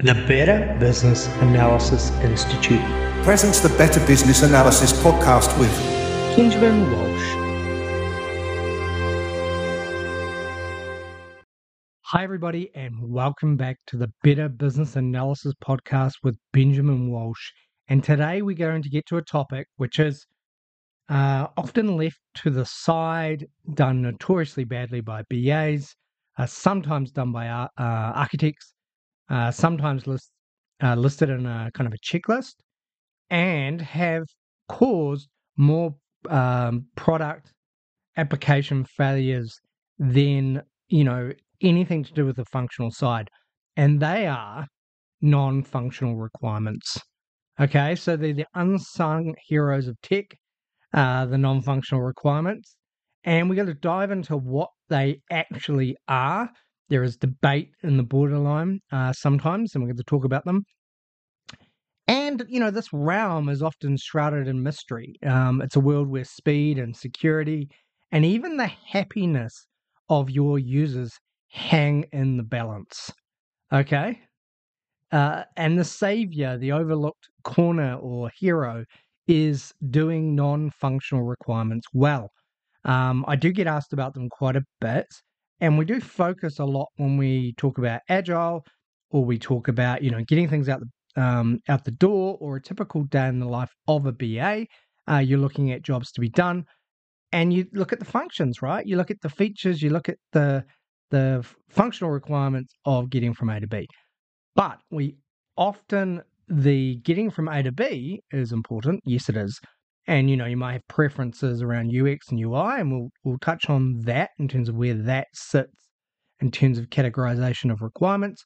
[0.00, 2.82] The Better Business Analysis Institute
[3.22, 5.70] presents the Better Business Analysis podcast with
[6.36, 7.22] Benjamin Walsh.
[12.02, 17.52] Hi, everybody, and welcome back to the Better Business Analysis podcast with Benjamin Walsh.
[17.86, 20.26] And today we're going to get to a topic which is
[21.08, 25.94] uh, often left to the side, done notoriously badly by BAs,
[26.36, 28.73] uh, sometimes done by uh, architects,
[29.28, 30.30] uh, sometimes list,
[30.82, 32.54] uh, listed in a kind of a checklist,
[33.30, 34.24] and have
[34.68, 35.94] caused more
[36.28, 37.52] um, product
[38.16, 39.58] application failures
[39.98, 43.28] than you know anything to do with the functional side,
[43.76, 44.66] and they are
[45.20, 46.98] non-functional requirements.
[47.60, 50.36] Okay, so they're the unsung heroes of tech,
[50.92, 52.76] uh, the non-functional requirements,
[53.22, 56.50] and we're going to dive into what they actually are
[56.88, 60.64] there is debate in the borderline uh, sometimes, and we're going to talk about them.
[62.06, 65.16] And, you know, this realm is often shrouded in mystery.
[65.24, 67.68] Um, it's a world where speed and security
[68.12, 69.66] and even the happiness
[70.08, 71.18] of your users
[71.48, 73.10] hang in the balance.
[73.72, 74.20] Okay?
[75.10, 78.84] Uh, and the savior, the overlooked corner or hero,
[79.26, 82.30] is doing non functional requirements well.
[82.84, 85.06] Um, I do get asked about them quite a bit.
[85.64, 88.66] And we do focus a lot when we talk about agile
[89.08, 92.56] or we talk about, you know, getting things out the, um, out the door or
[92.56, 94.66] a typical day in the life of a BA.
[95.10, 96.66] Uh, you're looking at jobs to be done
[97.32, 98.86] and you look at the functions, right?
[98.86, 100.64] You look at the features, you look at the
[101.10, 103.88] the functional requirements of getting from A to B.
[104.54, 105.16] But we
[105.56, 109.00] often the getting from A to B is important.
[109.06, 109.58] Yes, it is
[110.06, 113.68] and you know you might have preferences around UX and UI, and we'll we'll touch
[113.70, 115.88] on that in terms of where that sits
[116.40, 118.44] in terms of categorization of requirements.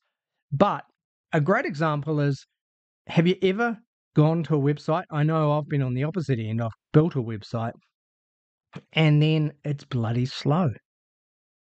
[0.53, 0.85] But
[1.33, 2.47] a great example is:
[3.09, 3.79] Have you ever
[4.15, 5.05] gone to a website?
[5.11, 6.63] I know I've been on the opposite end.
[6.63, 7.73] I've built a website,
[8.93, 10.71] and then it's bloody slow.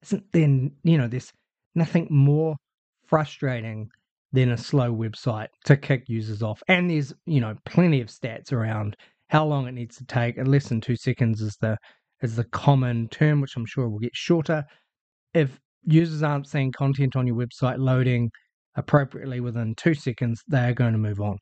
[0.03, 1.31] Isn't then you know there's
[1.75, 2.56] nothing more
[3.07, 3.90] frustrating
[4.31, 8.51] than a slow website to kick users off, and there's you know plenty of stats
[8.51, 8.95] around
[9.30, 11.78] how long it needs to take, and less than two seconds is the
[12.22, 14.63] is the common term, which I'm sure will get shorter.
[15.34, 18.31] If users aren't seeing content on your website loading
[18.75, 21.38] appropriately within two seconds, they are going to move on.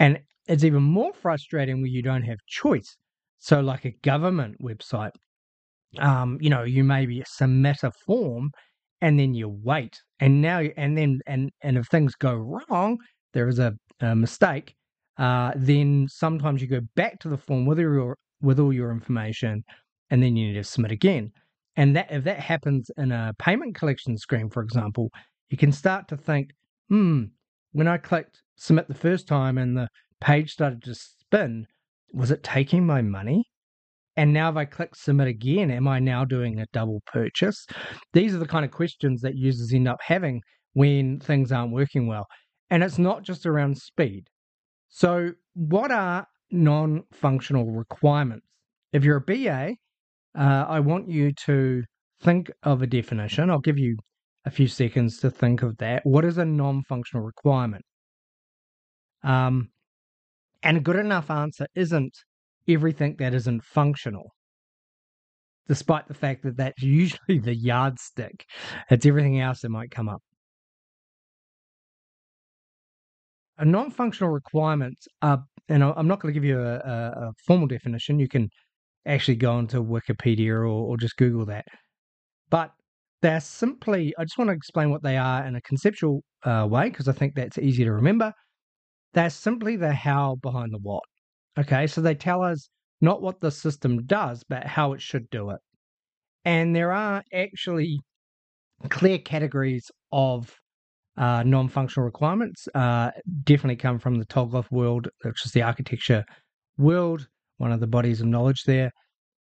[0.00, 2.96] And it's even more frustrating when you don't have choice.
[3.38, 5.12] So, like a government website,
[5.98, 8.50] um, you know, you maybe submit a form
[9.00, 12.96] and then you wait, and now, and then, and and if things go wrong,
[13.34, 14.74] there is a, a mistake
[15.18, 19.64] uh, then sometimes you go back to the form with your with all your information,
[20.10, 21.32] and then you need to submit again.
[21.76, 25.10] And that if that happens in a payment collection screen, for example,
[25.50, 26.50] you can start to think,
[26.88, 27.24] hmm,
[27.72, 29.88] when I clicked submit the first time and the
[30.20, 31.66] page started to spin,
[32.12, 33.44] was it taking my money?
[34.16, 37.66] And now if I click submit again, am I now doing a double purchase?
[38.14, 40.40] These are the kind of questions that users end up having
[40.72, 42.26] when things aren't working well.
[42.70, 44.28] And it's not just around speed.
[44.88, 48.46] So, what are non functional requirements?
[48.92, 49.76] If you're a BA,
[50.36, 51.82] uh, I want you to
[52.20, 53.50] think of a definition.
[53.50, 53.96] I'll give you
[54.44, 56.02] a few seconds to think of that.
[56.04, 57.84] What is a non functional requirement?
[59.22, 59.70] Um,
[60.62, 62.16] and a good enough answer isn't
[62.68, 64.32] everything that isn't functional,
[65.68, 68.46] despite the fact that that's usually the yardstick.
[68.90, 70.22] It's everything else that might come up.
[73.58, 78.18] A non-functional requirements are, and I'm not going to give you a, a, formal definition.
[78.18, 78.48] You can
[79.06, 81.64] actually go onto Wikipedia or, or just Google that.
[82.50, 82.70] But
[83.22, 86.90] they're simply, I just want to explain what they are in a conceptual uh, way
[86.90, 88.32] because I think that's easy to remember.
[89.14, 91.02] They're simply the how behind the what.
[91.58, 92.68] Okay, so they tell us
[93.00, 95.58] not what the system does, but how it should do it.
[96.44, 97.98] And there are actually
[98.90, 100.54] clear categories of
[101.16, 103.10] uh, non-functional requirements uh,
[103.44, 106.24] definitely come from the TOGAF world, which is the architecture
[106.78, 107.26] world,
[107.58, 108.90] one of the bodies of knowledge there.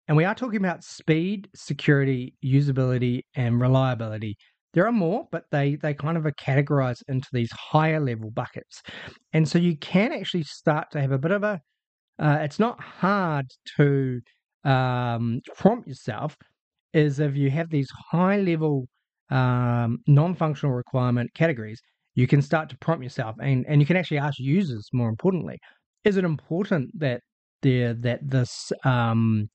[0.07, 4.35] And we are talking about speed, security, usability, and reliability.
[4.73, 8.81] There are more, but they they kind of are categorized into these higher level buckets.
[9.33, 11.61] And so you can actually start to have a bit of a.
[12.19, 13.47] Uh, it's not hard
[13.77, 14.21] to
[14.63, 16.35] um, prompt yourself,
[16.93, 18.87] is if you have these high level
[19.31, 21.81] um, non-functional requirement categories,
[22.15, 24.87] you can start to prompt yourself, and and you can actually ask users.
[24.93, 25.57] More importantly,
[26.03, 27.21] is it important that
[27.61, 29.49] the that this um,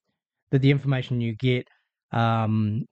[0.50, 1.66] that the information you get
[2.12, 2.84] um,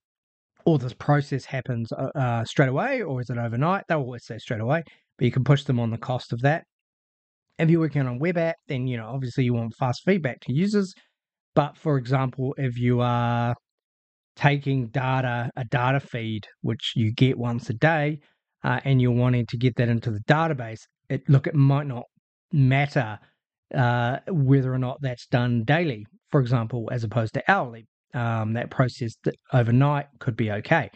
[0.66, 3.84] or this process happens uh, uh, straight away, or is it overnight?
[3.88, 4.82] They'll always say straight away.
[5.18, 6.64] but you can push them on the cost of that.
[7.58, 10.40] If you're working on a web app, then you know obviously you want fast feedback
[10.42, 10.92] to users.
[11.54, 13.54] But for example, if you are
[14.36, 18.20] taking data, a data feed which you get once a day,
[18.62, 22.04] uh, and you're wanting to get that into the database, it look it might not
[22.52, 23.18] matter
[23.74, 27.86] uh, whether or not that's done daily, for example, as opposed to hourly.
[28.14, 29.16] Um, that process
[29.52, 30.88] overnight could be okay.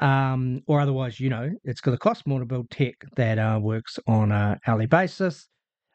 [0.00, 3.58] Um, or otherwise, you know, it's going to cost more to build tech that uh,
[3.60, 5.48] works on a hourly basis.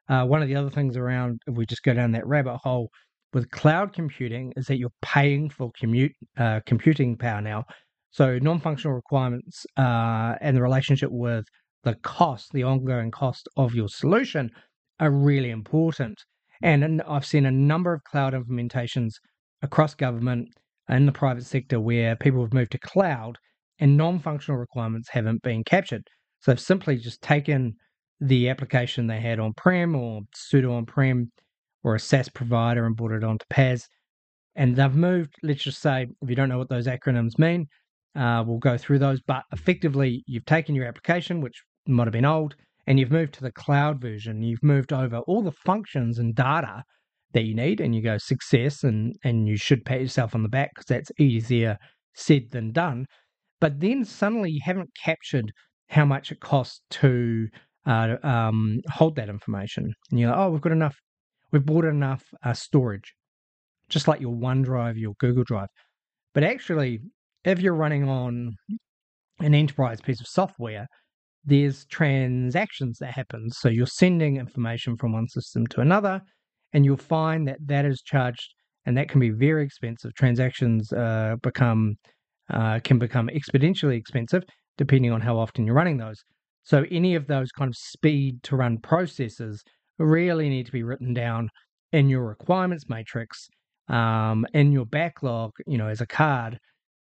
[0.10, 2.90] Uh, one of the other things around, if we just go down that rabbit hole
[3.34, 7.64] with cloud computing, is that you're paying for commute uh, computing power now.
[8.12, 11.46] So non-functional requirements uh, and the relationship with
[11.84, 14.52] the cost, the ongoing cost of your solution,
[15.00, 16.18] are really important.
[16.62, 19.14] And I've seen a number of cloud implementations
[19.62, 20.50] across government
[20.88, 23.38] and the private sector where people have moved to cloud
[23.80, 26.04] and non-functional requirements haven't been captured.
[26.40, 27.74] So they've simply just taken
[28.20, 31.32] the application they had on-prem or pseudo on-prem
[31.84, 33.84] or a SaaS provider and brought it onto PaaS.
[34.56, 37.68] And they've moved, let's just say, if you don't know what those acronyms mean,
[38.16, 39.20] uh, we'll go through those.
[39.22, 43.42] But effectively, you've taken your application, which might have been old, and you've moved to
[43.42, 44.44] the cloud version.
[44.44, 46.84] You've moved over all the functions and data
[47.34, 50.50] that you need, and you go success, and and you should pat yourself on the
[50.50, 51.78] back because that's easier
[52.14, 53.08] said than done.
[53.60, 55.52] But then suddenly you haven't captured
[55.90, 57.48] how much it costs to
[57.86, 59.94] uh, um, hold that information.
[60.12, 60.96] And you're like, oh, we've got enough,
[61.54, 63.14] we've bought enough uh, storage,
[63.88, 65.70] just like your OneDrive, your Google Drive.
[66.34, 67.00] But actually,
[67.46, 68.56] if you're running on
[69.40, 70.88] an enterprise piece of software,
[71.46, 73.50] there's transactions that happen.
[73.52, 76.22] So you're sending information from one system to another,
[76.74, 78.56] and you'll find that that is charged,
[78.86, 80.14] and that can be very expensive.
[80.16, 81.96] Transactions uh, become
[82.50, 84.44] uh, can become exponentially expensive
[84.78, 86.24] depending on how often you're running those.
[86.64, 89.64] So any of those kind of speed to run processes
[90.00, 91.50] really need to be written down
[91.92, 93.48] in your requirements matrix,
[93.88, 96.58] um, in your backlog, you know, as a card,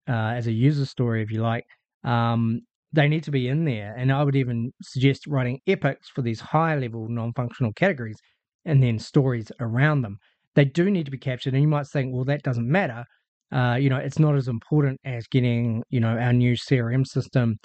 [0.07, 1.65] uh, as a user story, if you like.
[2.03, 2.61] Um,
[2.93, 3.93] they need to be in there.
[3.97, 8.17] And I would even suggest writing epics for these high level non functional categories
[8.65, 10.17] and then stories around them.
[10.55, 11.53] They do need to be captured.
[11.53, 13.03] And you might think, well, that doesn't matter.
[13.51, 17.57] Uh, you know, it's not as important as getting, you know, our new CRM system,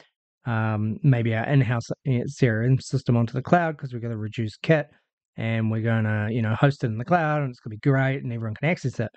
[0.46, 4.56] um, maybe our in-house eh, CRM system onto the cloud because we're going to reduce
[4.56, 4.88] kit
[5.36, 7.76] and we're going to, you know, host it in the cloud and it's going to
[7.76, 9.10] be great and everyone can access it.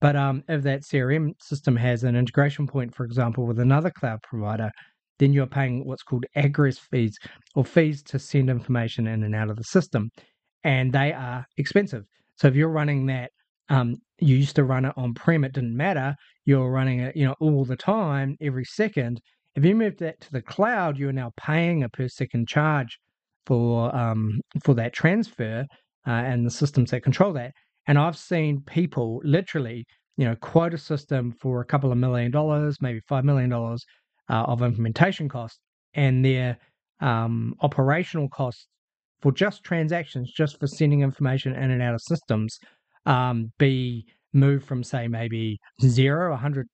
[0.00, 4.20] But um, if that CRM system has an integration point, for example, with another cloud
[4.22, 4.70] provider,
[5.18, 7.16] then you're paying what's called egress fees
[7.54, 10.10] or fees to send information in and out of the system.
[10.64, 12.04] And they are expensive.
[12.36, 13.30] So if you're running that,
[13.68, 16.14] um, you used to run it on prem, it didn't matter.
[16.44, 19.20] You're running it, you know, all the time, every second.
[19.54, 22.98] If you move that to the cloud, you are now paying a per second charge
[23.46, 25.64] for um, for that transfer
[26.06, 27.52] uh, and the systems that control that.
[27.86, 29.84] And I've seen people literally,
[30.16, 33.84] you know, quote a system for a couple of million dollars, maybe five million dollars,
[34.30, 35.58] uh, of implementation costs
[35.94, 36.56] and their
[37.00, 38.66] um, operational costs
[39.20, 42.58] for just transactions, just for sending information in and out of systems,
[43.06, 46.66] um, be moved from say maybe zero, a hundred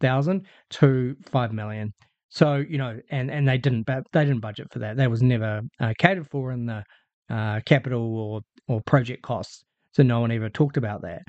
[0.00, 1.92] thousand to five million.
[2.36, 4.98] So you know, and and they didn't but they didn't budget for that.
[4.98, 6.84] That was never uh, catered for in the
[7.30, 9.64] uh, capital or or project costs.
[9.92, 11.22] So no one ever talked about that.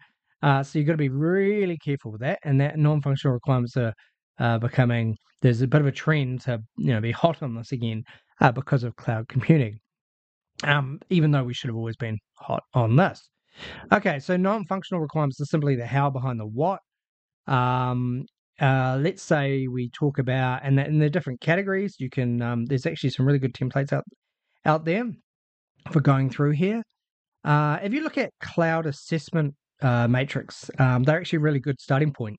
[0.43, 2.39] Uh, so you've got to be really careful with that.
[2.43, 3.93] And that non-functional requirements are
[4.37, 7.71] uh, becoming there's a bit of a trend to you know be hot on this
[7.71, 8.03] again
[8.41, 9.79] uh, because of cloud computing.
[10.65, 13.29] Um, even though we should have always been hot on this.
[13.93, 16.81] Okay, so non-functional requirements are simply the how behind the what.
[17.47, 18.25] Um,
[18.59, 21.95] uh, let's say we talk about and in the different categories.
[21.99, 24.03] You can um, there's actually some really good templates out
[24.65, 25.05] out there
[25.91, 26.83] for going through here.
[27.43, 31.79] Uh, if you look at cloud assessment uh, matrix, um, they're actually a really good
[31.79, 32.37] starting point.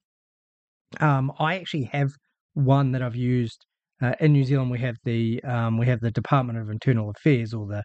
[1.01, 2.11] Um, I actually have
[2.55, 3.65] one that I've used
[4.03, 4.71] uh, in New Zealand.
[4.71, 7.83] We have the um, we have the Department of Internal Affairs, or the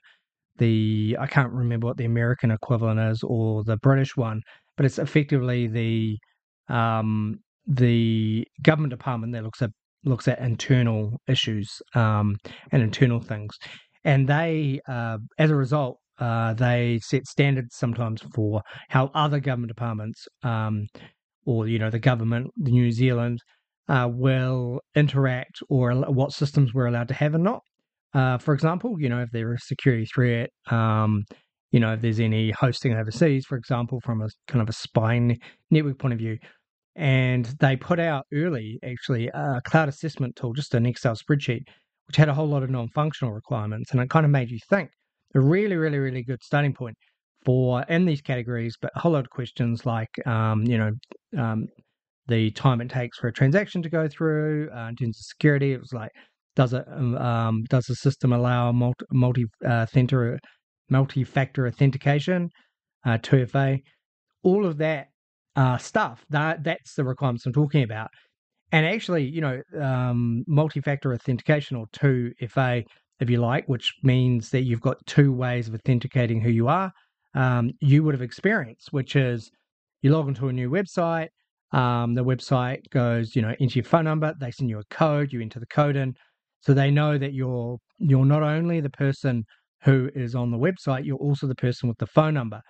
[0.58, 4.42] the I can't remember what the American equivalent is, or the British one,
[4.76, 6.18] but it's effectively the
[6.68, 9.72] um, the government department that looks at
[10.06, 12.36] looks at internal issues um,
[12.72, 13.58] and internal things,
[14.04, 15.98] and they uh, as a result.
[16.20, 20.86] Uh, they set standards sometimes for how other government departments um,
[21.46, 23.40] or you know the government, the New Zealand,
[23.88, 27.62] uh, will interact or what systems we're allowed to have and not.
[28.14, 31.24] Uh, for example, you know if there's a security threat, um,
[31.72, 35.38] you know if there's any hosting overseas, for example, from a kind of a spine
[35.72, 36.38] network point of view,
[36.96, 41.64] and they put out early actually a cloud assessment tool, just an Excel spreadsheet
[42.08, 44.90] which had a whole lot of non-functional requirements, and it kind of made you think.
[45.36, 46.96] A really, really, really good starting point
[47.46, 50.92] for in these categories, but a whole lot of questions like, um, you know,
[51.38, 51.66] um,
[52.28, 55.74] the time it takes for a transaction to go through uh, in terms of security.
[55.74, 56.12] It was like,
[56.56, 59.88] does it um, um does the system allow multi multi uh,
[60.90, 62.50] multi factor authentication,
[63.06, 63.80] uh, 2FA,
[64.44, 65.08] all of that
[65.56, 66.26] uh, stuff.
[66.30, 68.10] That that's the requirements I'm talking about.
[68.72, 72.84] And actually, you know, um, multi-factor authentication or 2FA,
[73.20, 76.92] if you like, which means that you've got two ways of authenticating who you are.
[77.36, 79.52] Um, you would have experienced, which is
[80.02, 81.30] you log into a new website.
[81.72, 84.34] Um, the website goes, you know, into your phone number.
[84.40, 85.32] They send you a code.
[85.32, 86.16] You enter the code in,
[86.62, 89.46] so they know that you're you're not only the person
[89.84, 92.62] who is on the website, you're also the person with the phone number.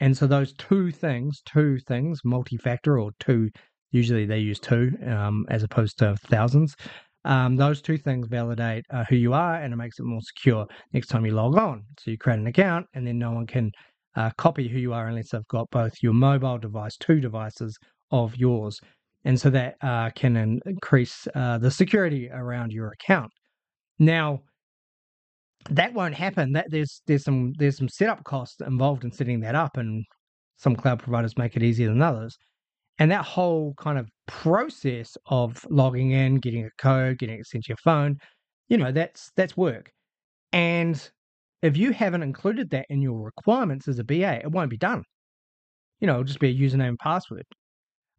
[0.00, 3.50] And so those two things, two things, multi-factor or two,
[3.90, 6.76] usually they use two um, as opposed to thousands.
[7.24, 10.66] Um, those two things validate uh, who you are and it makes it more secure
[10.92, 11.84] next time you log on.
[11.98, 13.72] So you create an account and then no one can
[14.16, 17.76] uh, copy who you are unless they've got both your mobile device, two devices
[18.10, 18.80] of yours.
[19.24, 23.30] And so that uh, can increase uh, the security around your account.
[23.98, 24.40] Now,
[25.70, 26.52] that won't happen.
[26.52, 30.04] That there's there's some there's some setup costs involved in setting that up, and
[30.56, 32.36] some cloud providers make it easier than others.
[32.98, 37.64] And that whole kind of process of logging in, getting a code, getting it sent
[37.64, 38.18] to your phone,
[38.68, 39.90] you know, that's that's work.
[40.52, 41.10] And
[41.62, 45.04] if you haven't included that in your requirements as a BA, it won't be done.
[46.00, 47.44] You know, it'll just be a username and password.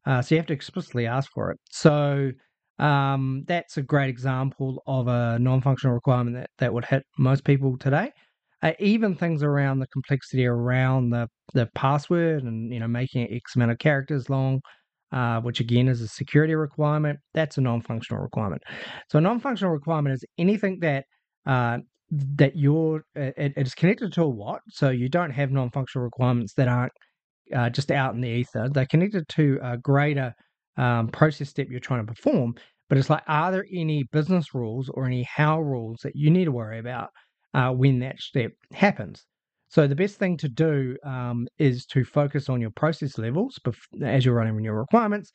[0.06, 1.60] Uh, so you have to explicitly ask for it.
[1.72, 2.32] So
[2.80, 7.78] um, that's a great example of a non-functional requirement that, that would hit most people
[7.78, 8.12] today.
[8.62, 13.34] Uh, even things around the complexity around the, the password and you know making it
[13.34, 14.60] X amount of characters long,
[15.14, 17.20] uh, which again is a security requirement.
[17.34, 18.62] That's a non-functional requirement.
[19.10, 21.06] So a non-functional requirement is anything that
[21.46, 21.78] uh,
[22.12, 24.60] that you're it, it is connected to a what.
[24.70, 26.94] So you don't have non-functional requirements that aren't
[27.56, 28.70] uh, just out in the ether.
[28.70, 30.34] They're connected to a greater
[30.80, 32.56] um, process step you're trying to perform.
[32.88, 36.46] But it's like, are there any business rules or any how rules that you need
[36.46, 37.10] to worry about
[37.54, 39.26] uh, when that step happens?
[39.68, 44.04] So the best thing to do um, is to focus on your process levels bef-
[44.04, 45.32] as you're running your requirements,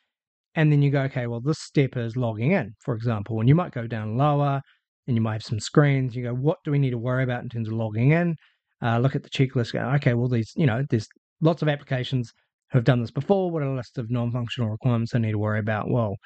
[0.57, 3.55] and then you go, okay, well, this step is logging in, for example, and you
[3.55, 4.61] might go down lower,
[5.07, 6.17] and you might have some screens.
[6.17, 8.35] You go, what do we need to worry about in terms of logging in?
[8.83, 9.73] Uh, look at the checklist.
[9.73, 11.09] Go, okay, well, these, you know, there's
[11.41, 12.33] lots of applications
[12.75, 13.51] have done this before.
[13.51, 15.89] What are a list of non-functional requirements I need to worry about?
[15.89, 16.17] Well,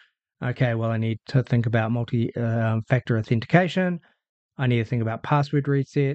[0.43, 4.01] okay, well, I need to think about multi-factor um, authentication.
[4.57, 6.15] I need to think about password resets,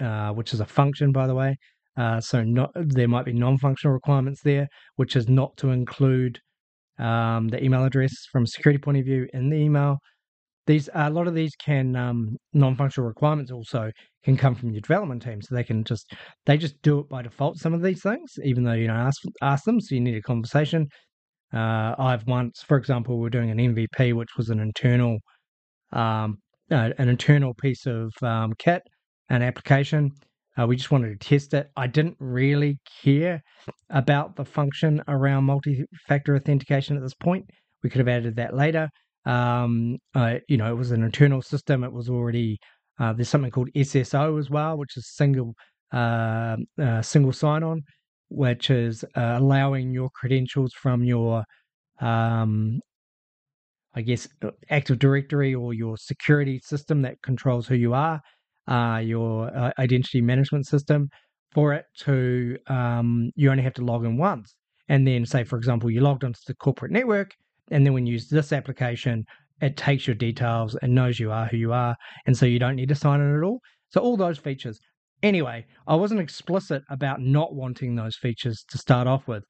[0.00, 1.56] uh, which is a function, by the way.
[1.96, 6.38] Uh, so not there might be non-functional requirements there, which is not to include
[6.98, 9.98] um, the email address from a security point of view in the email.
[10.66, 13.90] These a lot of these can um, non-functional requirements also
[14.24, 16.12] can come from your development team, so they can just
[16.46, 17.58] they just do it by default.
[17.58, 20.22] Some of these things, even though you don't ask ask them, so you need a
[20.22, 20.88] conversation.
[21.52, 25.18] Uh, I've once, for example, we're doing an MVP, which was an internal
[25.92, 26.38] um,
[26.70, 28.82] uh, an internal piece of um, kit,
[29.28, 30.10] an application.
[30.58, 31.70] Uh, we just wanted to test it.
[31.76, 33.42] I didn't really care
[33.88, 37.46] about the function around multi-factor authentication at this point.
[37.82, 38.88] We could have added that later.
[39.24, 41.84] Um, uh, you know, it was an internal system.
[41.84, 42.58] It was already
[43.00, 45.54] uh, there's something called SSO as well, which is single
[45.92, 47.82] uh, uh, single sign-on,
[48.28, 51.42] which is uh, allowing your credentials from your,
[52.00, 52.80] um,
[53.94, 58.20] I guess, uh, Active Directory or your security system that controls who you are,
[58.68, 61.08] your identity management system,
[61.52, 64.54] for it to um, you only have to log in once,
[64.88, 67.34] and then say, for example, you logged onto the corporate network
[67.70, 69.24] and then when you use this application,
[69.60, 71.96] it takes your details and knows you are who you are.
[72.26, 73.60] And so you don't need to sign in at all.
[73.90, 74.78] So all those features.
[75.22, 79.44] Anyway, I wasn't explicit about not wanting those features to start off with.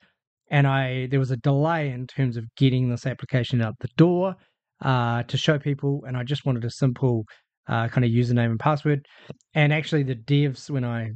[0.50, 4.34] And I there was a delay in terms of getting this application out the door
[4.82, 6.02] uh, to show people.
[6.06, 7.24] And I just wanted a simple
[7.68, 9.06] uh, kind of username and password.
[9.54, 11.10] And actually, the devs, when I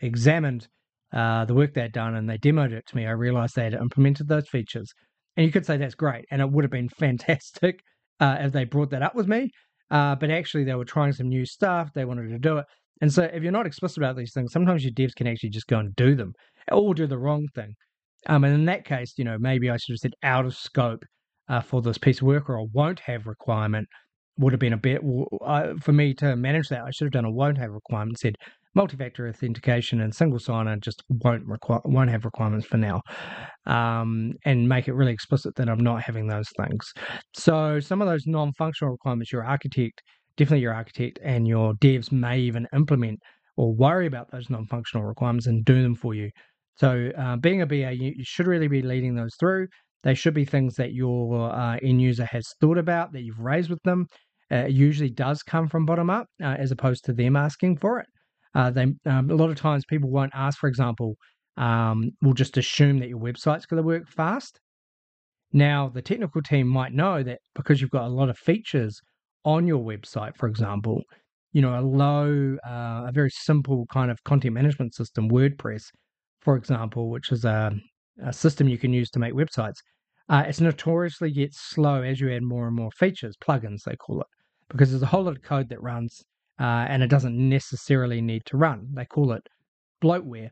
[0.00, 0.68] examined
[1.12, 3.74] uh, the work they'd done and they demoed it to me, I realized they had
[3.74, 4.90] implemented those features.
[5.36, 7.80] And you could say that's great, and it would have been fantastic
[8.20, 9.50] uh, if they brought that up with me.
[9.90, 11.90] Uh, but actually, they were trying some new stuff.
[11.94, 12.64] They wanted to do it.
[13.00, 15.68] And so, if you're not explicit about these things, sometimes your devs can actually just
[15.68, 16.32] go and do them
[16.72, 17.74] or do the wrong thing.
[18.26, 21.04] Um, and in that case, you know, maybe I should have said out of scope
[21.48, 23.88] uh, for this piece of work or a won't have requirement
[24.38, 25.00] would have been a bit
[25.44, 26.82] uh, for me to manage that.
[26.82, 28.36] I should have done a won't have requirement, said
[28.76, 33.00] multi-factor authentication and single sign-on just won't require won't have requirements for now,
[33.66, 36.92] um, and make it really explicit that I'm not having those things.
[37.34, 40.02] So some of those non-functional requirements, your architect
[40.36, 43.20] definitely your architect and your devs may even implement
[43.56, 46.30] or worry about those non-functional requirements and do them for you.
[46.76, 49.68] So uh, being a BA, you, should really be leading those through.
[50.02, 53.70] They should be things that your uh, end user has thought about that you've raised
[53.70, 54.06] with them.
[54.52, 57.98] Uh, it usually does come from bottom up uh, as opposed to them asking for
[57.98, 58.06] it.
[58.56, 61.14] Uh, they um, a lot of times people won't ask, for example,
[61.58, 64.58] um, will just assume that your website's going to work fast.
[65.52, 68.98] Now, the technical team might know that because you've got a lot of features
[69.44, 71.02] on your website, for example,
[71.52, 75.84] you know, a low, uh, a very simple kind of content management system, WordPress,
[76.40, 77.72] for example, which is a,
[78.24, 79.76] a system you can use to make websites,
[80.30, 84.20] uh, it's notoriously gets slow as you add more and more features, plugins they call
[84.22, 84.26] it,
[84.70, 86.22] because there's a whole lot of code that runs
[86.58, 88.88] uh, and it doesn't necessarily need to run.
[88.94, 89.46] They call it
[90.02, 90.50] bloatware.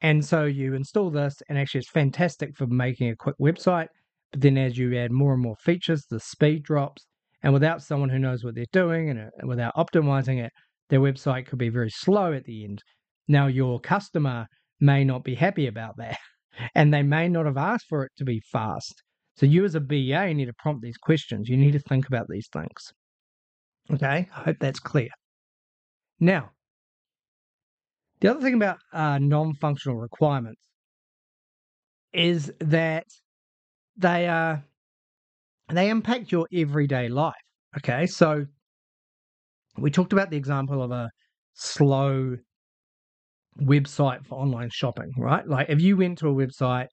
[0.00, 3.88] And so you install this, and actually, it's fantastic for making a quick website.
[4.30, 7.04] But then, as you add more and more features, the speed drops.
[7.42, 10.52] And without someone who knows what they're doing and uh, without optimizing it,
[10.88, 12.82] their website could be very slow at the end.
[13.26, 14.46] Now, your customer
[14.80, 16.18] may not be happy about that,
[16.74, 19.02] and they may not have asked for it to be fast.
[19.36, 21.48] So, you as a BA need to prompt these questions.
[21.48, 22.92] You need to think about these things.
[23.92, 25.08] Okay, I hope that's clear.
[26.20, 26.50] Now,
[28.20, 30.60] the other thing about uh, non functional requirements
[32.12, 33.04] is that
[33.96, 34.64] they are
[35.70, 37.34] they impact your everyday life.
[37.76, 38.46] Okay, so
[39.76, 41.08] we talked about the example of a
[41.54, 42.36] slow
[43.60, 45.46] website for online shopping, right?
[45.46, 46.86] Like if you went to a website,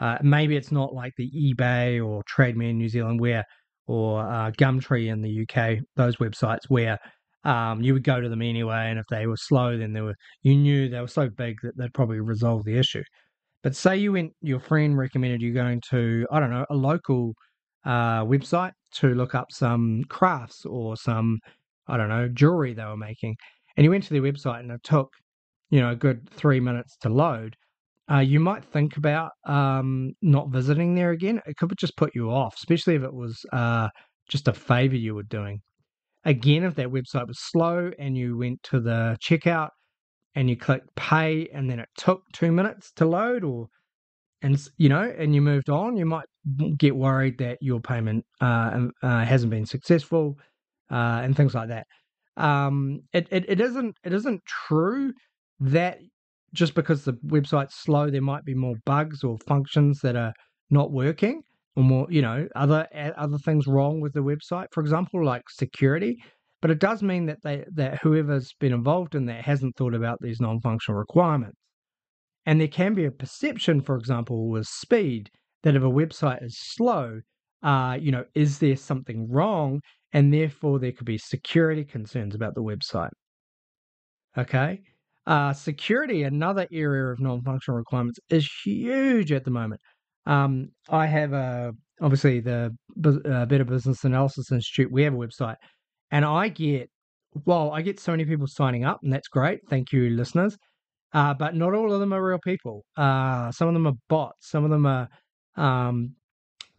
[0.00, 3.44] uh, maybe it's not like the eBay or TradeMe in New Zealand where,
[3.86, 6.98] or uh, Gumtree in the UK, those websites where
[7.48, 10.14] um, you would go to them anyway, and if they were slow, then they were
[10.42, 13.02] you knew they were so big that they'd probably resolve the issue.
[13.62, 17.34] But say you went, your friend recommended you going to I don't know a local
[17.84, 21.38] uh, website to look up some crafts or some,
[21.86, 23.36] I don't know, jewelry they were making.
[23.76, 25.08] And you went to their website and it took,
[25.70, 27.56] you know, a good three minutes to load.
[28.10, 31.40] Uh, you might think about um, not visiting there again.
[31.46, 33.88] It could just put you off, especially if it was uh,
[34.28, 35.60] just a favor you were doing.
[36.28, 39.70] Again, if that website was slow and you went to the checkout
[40.34, 43.68] and you clicked pay and then it took two minutes to load or
[44.42, 46.26] and you know, and you moved on, you might
[46.76, 50.36] get worried that your payment uh, uh, hasn't been successful
[50.90, 51.86] uh, and things like that.
[52.36, 55.14] Um, it, it it isn't it isn't true
[55.60, 55.98] that
[56.52, 60.34] just because the website's slow, there might be more bugs or functions that are
[60.70, 61.42] not working,
[61.78, 66.18] or more you know other other things wrong with the website, for example, like security.
[66.60, 70.18] But it does mean that they that whoever's been involved in that hasn't thought about
[70.20, 71.56] these non-functional requirements.
[72.46, 75.30] And there can be a perception, for example, with speed,
[75.62, 77.20] that if a website is slow,
[77.62, 79.80] uh, you know, is there something wrong?
[80.12, 83.10] And therefore, there could be security concerns about the website.
[84.36, 84.80] Okay.
[85.26, 89.80] Uh, security, another area of non functional requirements, is huge at the moment.
[90.28, 92.70] Um, I have a, obviously the
[93.04, 95.56] uh, Better Business Analysis Institute, we have a website,
[96.12, 96.88] and I get,
[97.44, 99.60] well, I get so many people signing up, and that's great.
[99.68, 100.56] Thank you, listeners.
[101.14, 102.84] Uh, but not all of them are real people.
[102.96, 104.50] Uh, some of them are bots.
[104.50, 105.08] Some of them are
[105.56, 106.14] um,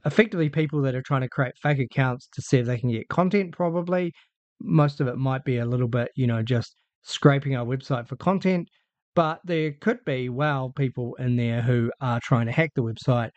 [0.05, 3.09] effectively people that are trying to create fake accounts to see if they can get
[3.09, 4.13] content, probably.
[4.61, 8.15] Most of it might be a little bit, you know, just scraping our website for
[8.17, 8.67] content.
[9.15, 13.31] But there could be, well, people in there who are trying to hack the website,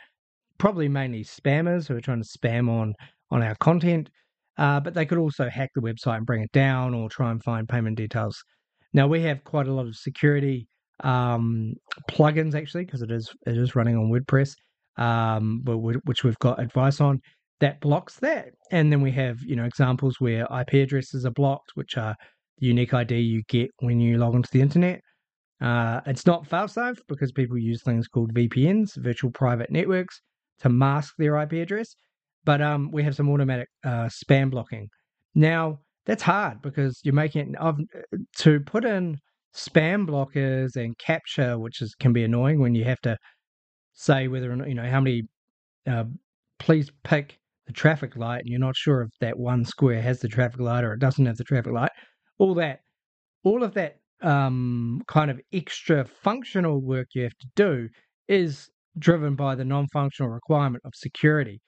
[0.58, 2.94] probably mainly spammers who are trying to spam on,
[3.30, 4.08] on our content.
[4.58, 7.42] Uh, but they could also hack the website and bring it down or try and
[7.42, 8.42] find payment details.
[8.92, 10.68] Now, we have quite a lot of security
[11.02, 11.74] um,
[12.10, 14.54] plugins actually because it is it is running on WordPress,
[14.96, 17.20] um, but which we've got advice on
[17.60, 18.50] that blocks that.
[18.70, 22.14] And then we have you know examples where IP addresses are blocked, which are
[22.58, 25.00] the unique ID you get when you log onto the internet.
[25.62, 30.20] Uh, it's not fail-safe because people use things called VPNs, virtual private networks,
[30.60, 31.94] to mask their IP address.
[32.44, 34.88] But um, we have some automatic uh, spam blocking.
[35.34, 39.18] Now that's hard because you're making it, to put in
[39.54, 43.16] spam blockers and CAPTCHA, which is can be annoying when you have to
[43.92, 45.22] say whether or not you know how many.
[45.86, 46.04] Uh,
[46.58, 50.28] please pick the traffic light, and you're not sure if that one square has the
[50.28, 51.90] traffic light or it doesn't have the traffic light.
[52.38, 52.80] All that,
[53.44, 57.88] all of that um, kind of extra functional work you have to do
[58.28, 61.60] is driven by the non-functional requirement of security.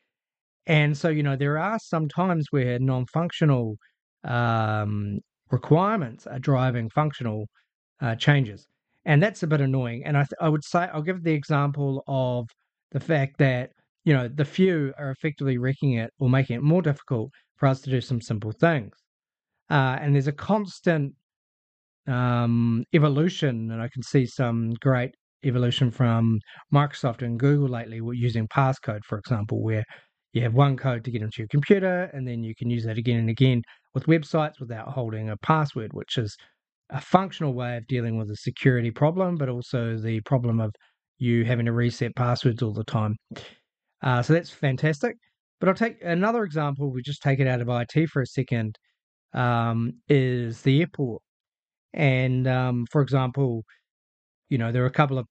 [0.67, 3.77] And so, you know, there are some times where non-functional
[4.25, 5.19] um,
[5.51, 7.47] requirements are driving functional
[8.01, 8.67] uh, changes.
[9.05, 10.03] And that's a bit annoying.
[10.07, 12.49] And I, th- I would say, I'll give the example of
[12.93, 13.71] the fact that,
[14.05, 17.81] you know, the few are effectively wrecking it or making it more difficult for us
[17.83, 18.95] to do some simple things.
[19.71, 21.13] uh, and there's a constant
[22.07, 25.11] um, evolution, and I can see some great
[25.45, 26.39] evolution from
[26.73, 29.85] Microsoft and Google lately using passcode, for example, where
[30.33, 32.99] you have one code to get into your computer, and then you can use that
[32.99, 33.63] again and again
[33.95, 36.37] with websites without holding a password, which is
[36.91, 40.75] a functional way of dealing with a security problem, but also the problem of
[41.19, 43.17] you having to reset passwords all the time.
[44.03, 45.17] Uh, so that's fantastic.
[45.61, 46.93] But I'll take another example.
[46.93, 48.77] We just take it out of IT for a second.
[49.33, 51.23] Um, is the airport,
[51.95, 53.65] and um, for example,
[54.51, 55.27] you know there are a couple of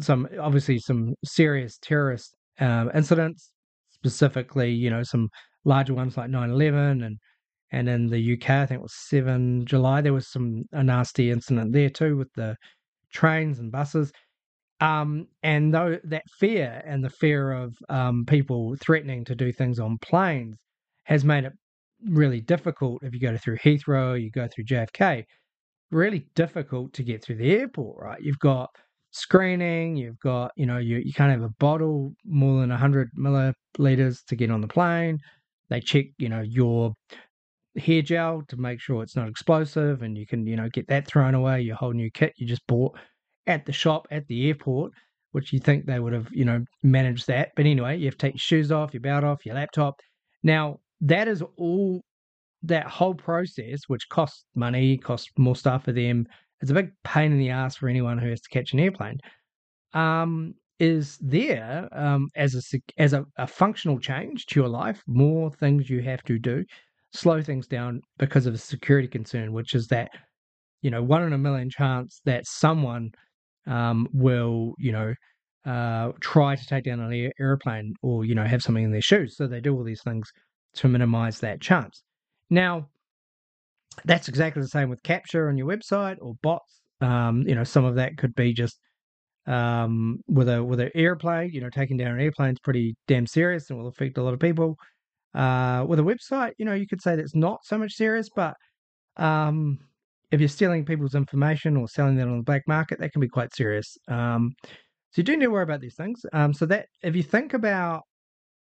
[0.00, 3.52] some obviously some serious terrorist um, incidents,
[3.90, 5.28] specifically you know some
[5.64, 7.18] larger ones like 9/11 and
[7.72, 11.30] and in the UK I think it was 7 July there was some a nasty
[11.30, 12.56] incident there too with the
[13.12, 14.12] trains and buses.
[14.80, 19.78] Um, and though that fear and the fear of um, people threatening to do things
[19.78, 20.56] on planes
[21.04, 21.52] has made it
[22.08, 25.24] really difficult if you go through Heathrow, you go through JFK,
[25.90, 28.20] really difficult to get through the airport, right?
[28.22, 28.70] You've got
[29.10, 34.24] screening, you've got, you know, you, you can't have a bottle more than 100 milliliters
[34.26, 35.18] to get on the plane.
[35.68, 36.92] They check, you know, your
[37.76, 41.06] hair gel to make sure it's not explosive and you can, you know, get that
[41.06, 42.96] thrown away, your whole new kit you just bought
[43.46, 44.92] at the shop at the airport,
[45.32, 47.50] which you think they would have, you know, managed that.
[47.56, 49.94] But anyway, you have to take your shoes off, your belt off, your laptop.
[50.42, 52.02] Now, that is all
[52.62, 56.26] that whole process, which costs money, costs more stuff for them.
[56.60, 59.18] It's a big pain in the ass for anyone who has to catch an airplane.
[59.94, 65.50] Um, is there um, as a as a, a functional change to your life, more
[65.50, 66.64] things you have to do,
[67.12, 70.10] slow things down because of a security concern, which is that
[70.82, 73.10] you know one in a million chance that someone
[73.66, 75.14] um, will, you know,
[75.66, 79.36] uh, try to take down an airplane or, you know, have something in their shoes.
[79.36, 80.30] So they do all these things
[80.74, 82.02] to minimize that chance.
[82.50, 82.88] Now,
[84.04, 86.80] that's exactly the same with CAPTCHA on your website or bots.
[87.00, 88.78] Um, you know, some of that could be just
[89.46, 91.50] um, with a with an airplane.
[91.52, 94.34] You know, taking down an airplane is pretty damn serious and will affect a lot
[94.34, 94.76] of people.
[95.34, 98.54] Uh, with a website, you know, you could say that's not so much serious, but
[99.16, 99.78] um,
[100.32, 103.28] if you're stealing people's information or selling them on the black market, that can be
[103.28, 103.96] quite serious.
[104.08, 106.20] Um, so you do need to worry about these things.
[106.32, 108.02] Um, so that if you think about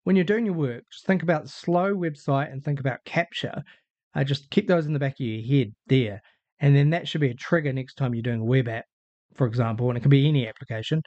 [0.04, 3.62] when you're doing your work, just think about the slow website and think about CAPTCHA.
[4.16, 6.22] Uh, just keep those in the back of your head there,
[6.60, 8.86] and then that should be a trigger next time you're doing a web app,
[9.36, 11.02] for example, and it can be any application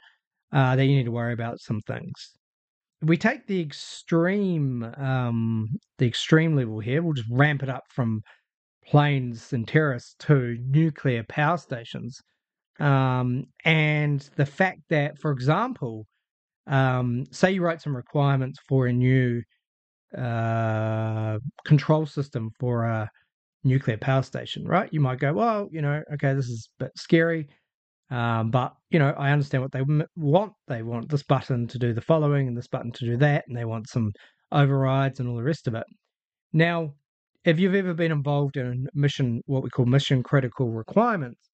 [0.53, 2.31] uh, that you need to worry about some things.
[3.01, 7.83] If we take the extreme, um, the extreme level here, we'll just ramp it up
[7.89, 8.21] from
[8.85, 12.21] planes and terrorists to nuclear power stations.
[12.79, 16.05] Um, and the fact that, for example,
[16.67, 19.41] um, say you write some requirements for a new
[20.17, 23.09] uh, control system for a
[23.63, 24.89] nuclear power station, right?
[24.91, 27.47] You might go, well, you know, okay, this is a bit scary,
[28.09, 29.81] um, but you know, I understand what they
[30.15, 30.53] want.
[30.67, 33.57] They want this button to do the following and this button to do that, and
[33.57, 34.11] they want some
[34.51, 35.85] overrides and all the rest of it.
[36.53, 36.93] Now,
[37.43, 41.49] if you've ever been involved in mission, what we call mission critical requirements,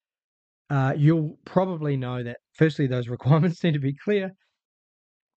[0.70, 4.32] uh, you'll probably know that firstly, those requirements need to be clear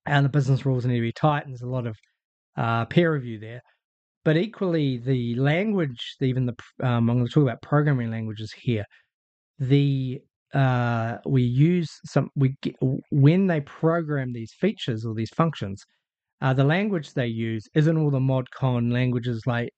[0.06, 1.96] and the business rules need to be tight, and there's a lot of
[2.56, 3.60] uh, peer review there.
[4.24, 8.84] But equally, the language, even the um, I'm going to talk about programming languages here.
[9.58, 10.20] The
[10.54, 12.76] uh, we use some we get,
[13.10, 15.84] when they program these features or these functions,
[16.40, 19.70] uh, the language they use isn't all the mod con languages like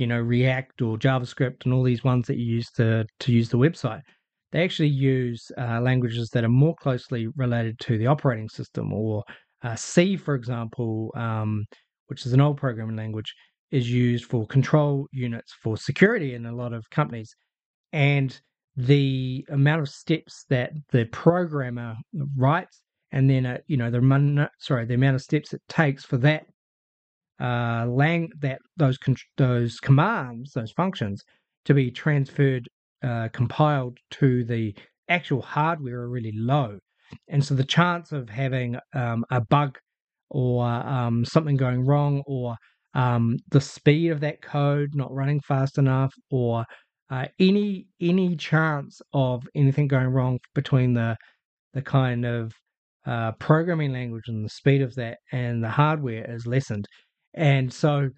[0.00, 3.50] you know, React or JavaScript and all these ones that you use to, to use
[3.50, 4.00] the website.
[4.50, 9.22] They actually use uh, languages that are more closely related to the operating system, or
[9.62, 11.64] uh, C, for example, um,
[12.06, 13.34] which is an old programming language,
[13.70, 17.34] is used for control units for security in a lot of companies.
[17.92, 18.38] And
[18.76, 21.96] the amount of steps that the programmer
[22.36, 26.16] writes, and then uh, you know the sorry the amount of steps it takes for
[26.18, 26.46] that
[27.40, 31.22] uh, lang that those con- those commands, those functions,
[31.64, 32.68] to be transferred,
[33.02, 34.74] uh, compiled to the
[35.08, 36.78] actual hardware are really low,
[37.28, 39.78] and so the chance of having um, a bug
[40.30, 42.56] or um, something going wrong or
[42.94, 46.64] um, the speed of that code not running fast enough or
[47.10, 51.16] uh, any any chance of anything going wrong between the
[51.74, 52.52] the kind of
[53.06, 56.86] uh, programming language and the speed of that and the hardware is lessened.
[57.34, 58.10] And so,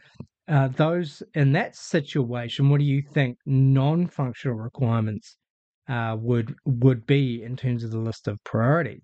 [0.49, 5.37] uh, those in that situation, what do you think non-functional requirements
[5.89, 9.03] uh, would would be in terms of the list of priorities?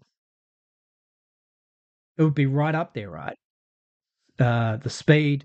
[2.16, 3.36] It would be right up there, right?
[4.38, 5.44] Uh, the speed.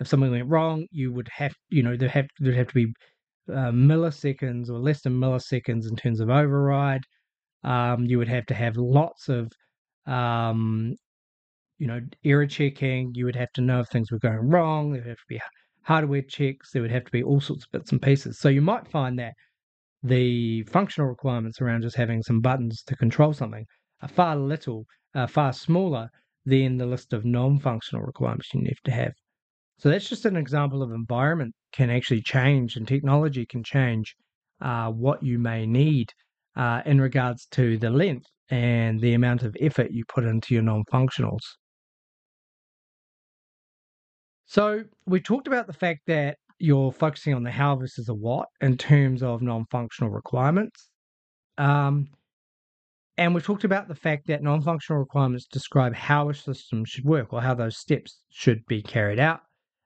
[0.00, 2.92] If something went wrong, you would have, you know, there have there'd have to be
[3.50, 7.02] uh, milliseconds or less than milliseconds in terms of override.
[7.64, 9.52] Um, you would have to have lots of,
[10.06, 10.94] um,
[11.78, 13.12] you know, error checking.
[13.14, 14.92] You would have to know if things were going wrong.
[14.92, 15.40] There would have to be
[15.82, 16.70] hardware checks.
[16.72, 18.38] There would have to be all sorts of bits and pieces.
[18.38, 19.34] So you might find that
[20.02, 23.64] the functional requirements around just having some buttons to control something
[24.02, 26.08] are far little, uh, far smaller
[26.46, 29.12] than the list of non-functional requirements you need to have.
[29.78, 34.14] So that's just an example of environment can actually change and technology can change
[34.60, 36.12] uh, what you may need
[36.56, 40.62] uh, in regards to the length and the amount of effort you put into your
[40.62, 41.40] non-functionals.
[44.46, 48.48] So we talked about the fact that you're focusing on the how versus the what
[48.60, 50.88] in terms of non-functional requirements.
[51.58, 52.08] Um,
[53.16, 57.32] and we talked about the fact that non-functional requirements describe how a system should work
[57.32, 59.40] or how those steps should be carried out.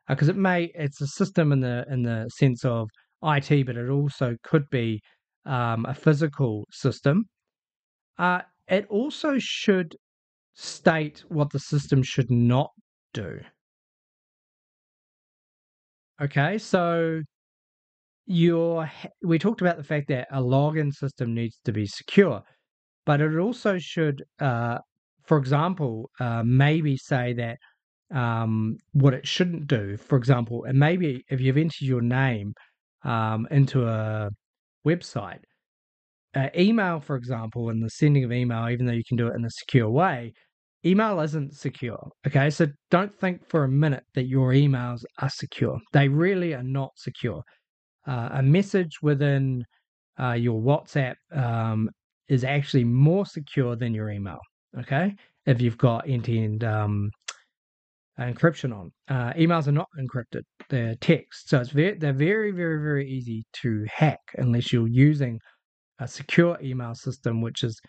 [0.08, 2.88] Because uh, it may it's a system in the in the sense of
[3.22, 5.00] IT, but it also could be
[5.46, 7.24] um, a physical system.
[8.18, 9.96] Uh, it also should
[10.54, 12.70] state what the system should not
[13.12, 13.40] do.
[16.22, 17.22] Okay, so
[18.26, 18.90] your
[19.22, 22.42] we talked about the fact that a login system needs to be secure
[23.06, 24.78] but it also should, uh,
[25.24, 27.58] for example, uh, maybe say that
[28.14, 29.96] um, what it shouldn't do.
[29.96, 32.54] For example, and maybe if you've entered your name
[33.04, 34.30] um, into a
[34.86, 35.40] website,
[36.34, 39.36] uh, email, for example, and the sending of email, even though you can do it
[39.36, 40.32] in a secure way,
[40.84, 42.10] email isn't secure.
[42.26, 45.78] Okay, so don't think for a minute that your emails are secure.
[45.92, 47.42] They really are not secure.
[48.06, 49.64] Uh, a message within
[50.20, 51.88] uh, your WhatsApp um,
[52.28, 54.38] is actually more secure than your email.
[54.78, 55.14] Okay,
[55.46, 57.10] if you've got end-to-end um,
[58.18, 62.78] encryption on, uh, emails are not encrypted; they're text, so it's very they're very very
[62.82, 65.38] very easy to hack unless you're using
[66.00, 67.80] a secure email system, which is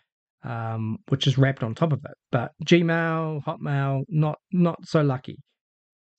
[0.46, 2.18] um, which is wrapped on top of it.
[2.32, 5.38] But Gmail, Hotmail, not not so lucky.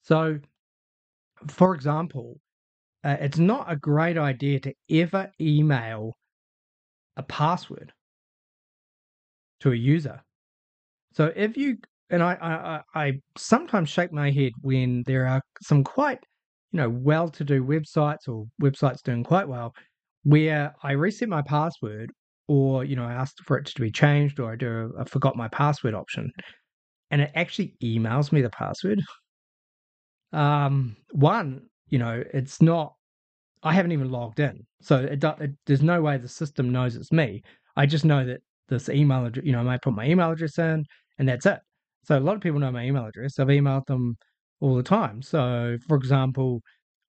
[0.03, 0.39] So,
[1.47, 2.39] for example,
[3.03, 6.13] uh, it's not a great idea to ever email
[7.15, 7.91] a password
[9.61, 10.21] to a user.
[11.13, 11.77] So if you
[12.09, 12.37] and I,
[12.93, 16.19] I, I sometimes shake my head when there are some quite,
[16.71, 19.73] you know, well-to-do websites or websites doing quite well,
[20.23, 22.11] where I reset my password,
[22.47, 25.35] or you know, I asked for it to be changed, or I do a, forgot
[25.35, 26.31] my password option,
[27.11, 29.01] and it actually emails me the password.
[30.33, 32.93] Um, one, you know, it's not.
[33.63, 37.11] I haven't even logged in, so it, it, there's no way the system knows it's
[37.11, 37.41] me.
[37.75, 39.45] I just know that this email address.
[39.45, 40.85] You know, I might put my email address in,
[41.17, 41.59] and that's it.
[42.03, 43.39] So a lot of people know my email address.
[43.39, 44.17] I've emailed them
[44.61, 45.21] all the time.
[45.21, 46.61] So, for example,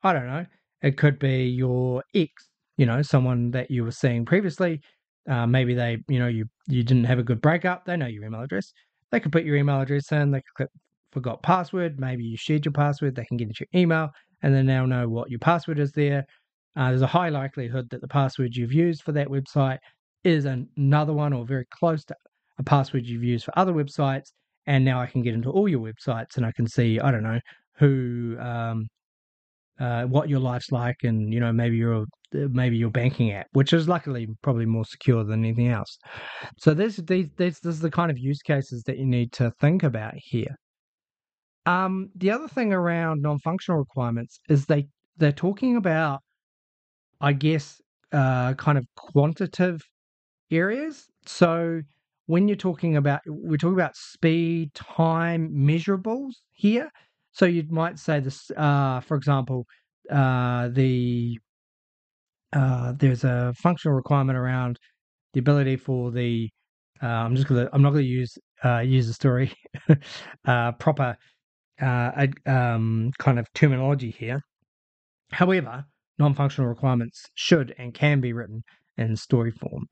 [0.03, 0.47] I don't know,
[0.83, 2.31] it could be your ex.
[2.77, 4.81] You know, someone that you were seeing previously.
[5.29, 7.85] Uh, maybe they, you know, you you didn't have a good breakup.
[7.85, 8.73] They know your email address.
[9.11, 10.31] They could put your email address in.
[10.31, 10.71] They could click
[11.13, 11.99] forgot password.
[11.99, 13.15] Maybe you shared your password.
[13.15, 14.11] They can get into your email,
[14.43, 16.25] and they now know what your password is there.
[16.77, 19.79] Uh, there's a high likelihood that the password you've used for that website
[20.25, 22.15] is another one or very close to
[22.59, 24.33] a password you've used for other websites.
[24.67, 27.23] And now I can get into all your websites and I can see, I don't
[27.23, 27.41] know,
[27.79, 28.87] who, um,
[29.81, 33.73] uh, what your life's like, and you know maybe your maybe your banking app, which
[33.73, 35.99] is luckily probably more secure than anything else.
[36.59, 39.83] So this these this is the kind of use cases that you need to think
[39.83, 40.57] about here.
[41.67, 44.89] Um, the other thing around non-functional requirements is they
[45.19, 46.21] they're talking about,
[47.21, 47.81] I guess,
[48.13, 49.83] uh, kind of quantitative
[50.51, 51.07] areas.
[51.27, 51.83] So
[52.27, 56.91] when you're talking about, we're talking about speed, time, measurables here.
[57.39, 59.65] So you might say this, uh, for example,
[60.11, 61.39] uh, the
[62.53, 64.77] uh, there's a functional requirement around
[65.35, 66.49] the ability for the
[67.01, 69.53] uh, I'm just gonna I'm not gonna use uh, user story
[70.49, 71.17] uh, proper
[71.81, 74.41] um, kind of terminology here.
[75.31, 75.85] However,
[76.19, 78.65] non-functional requirements should and can be written
[78.97, 79.87] in story form.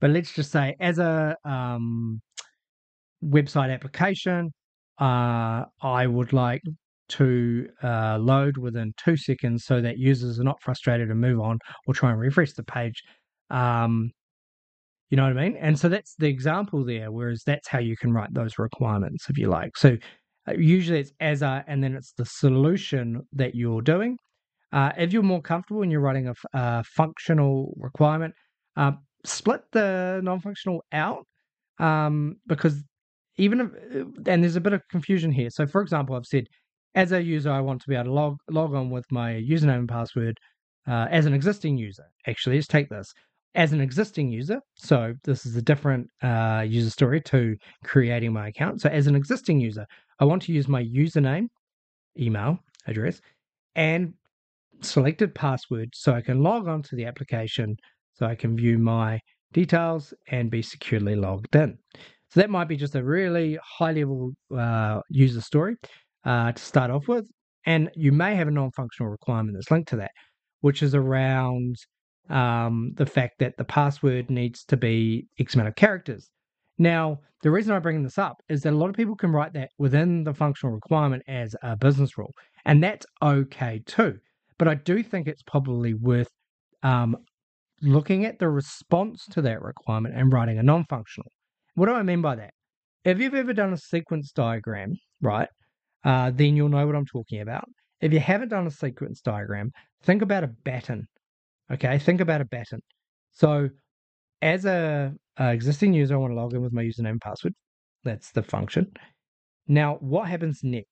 [0.00, 2.22] But let's just say, as a um,
[3.22, 4.50] website application,
[4.98, 6.62] uh, I would like
[7.08, 11.58] to uh, load within two seconds so that users are not frustrated and move on
[11.86, 13.02] or try and refresh the page.
[13.50, 14.10] Um,
[15.10, 15.56] you know what I mean?
[15.56, 19.38] And so that's the example there, whereas that's how you can write those requirements if
[19.38, 19.76] you like.
[19.76, 19.96] So
[20.48, 24.18] uh, usually it's as a, and then it's the solution that you're doing.
[24.72, 28.34] Uh, if you're more comfortable and you're writing a, a functional requirement,
[28.76, 28.92] uh,
[29.24, 31.24] split the non-functional out
[31.78, 32.82] um, because
[33.38, 35.50] even if, uh, and there's a bit of confusion here.
[35.50, 36.46] So, for example, I've said
[36.96, 39.80] as a user, I want to be able to log log on with my username
[39.80, 40.38] and password
[40.88, 42.06] uh, as an existing user.
[42.26, 43.12] Actually, let's take this
[43.54, 44.60] as an existing user.
[44.74, 47.54] So this is a different uh, user story to
[47.84, 48.80] creating my account.
[48.80, 49.86] So as an existing user,
[50.20, 51.48] I want to use my username,
[52.18, 53.20] email address,
[53.74, 54.14] and
[54.80, 57.76] selected password so I can log on to the application
[58.14, 59.20] so I can view my
[59.52, 61.78] details and be securely logged in.
[62.30, 65.76] So that might be just a really high level uh, user story
[66.26, 67.26] uh, to start off with.
[67.64, 70.10] And you may have a non functional requirement that's linked to that,
[70.60, 71.76] which is around
[72.28, 76.28] um, the fact that the password needs to be X amount of characters.
[76.78, 79.52] Now, the reason I bring this up is that a lot of people can write
[79.54, 82.32] that within the functional requirement as a business rule,
[82.64, 84.18] and that's okay too.
[84.58, 86.30] But I do think it's probably worth
[86.82, 87.16] um,
[87.82, 91.30] looking at the response to that requirement and writing a non functional.
[91.74, 92.50] What do I mean by that?
[93.04, 95.48] If you've ever done a sequence diagram, right,
[96.06, 97.64] uh, then you'll know what I'm talking about.
[98.00, 99.72] If you haven't done a sequence diagram,
[100.04, 101.06] think about a baton.
[101.70, 102.80] Okay, think about a baton.
[103.32, 103.68] So,
[104.40, 107.54] as a, a existing user, I want to log in with my username and password.
[108.04, 108.86] That's the function.
[109.66, 110.88] Now, what happens next?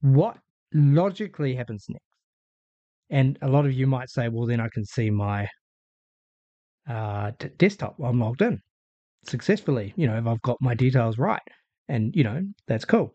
[0.00, 0.38] What
[0.72, 2.02] logically happens next?
[3.10, 5.46] And a lot of you might say, well, then I can see my
[6.88, 7.96] uh, desktop.
[8.02, 8.60] I'm logged in
[9.26, 11.42] successfully, you know, if I've got my details right.
[11.88, 13.14] And, you know, that's cool.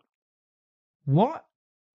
[1.04, 1.42] What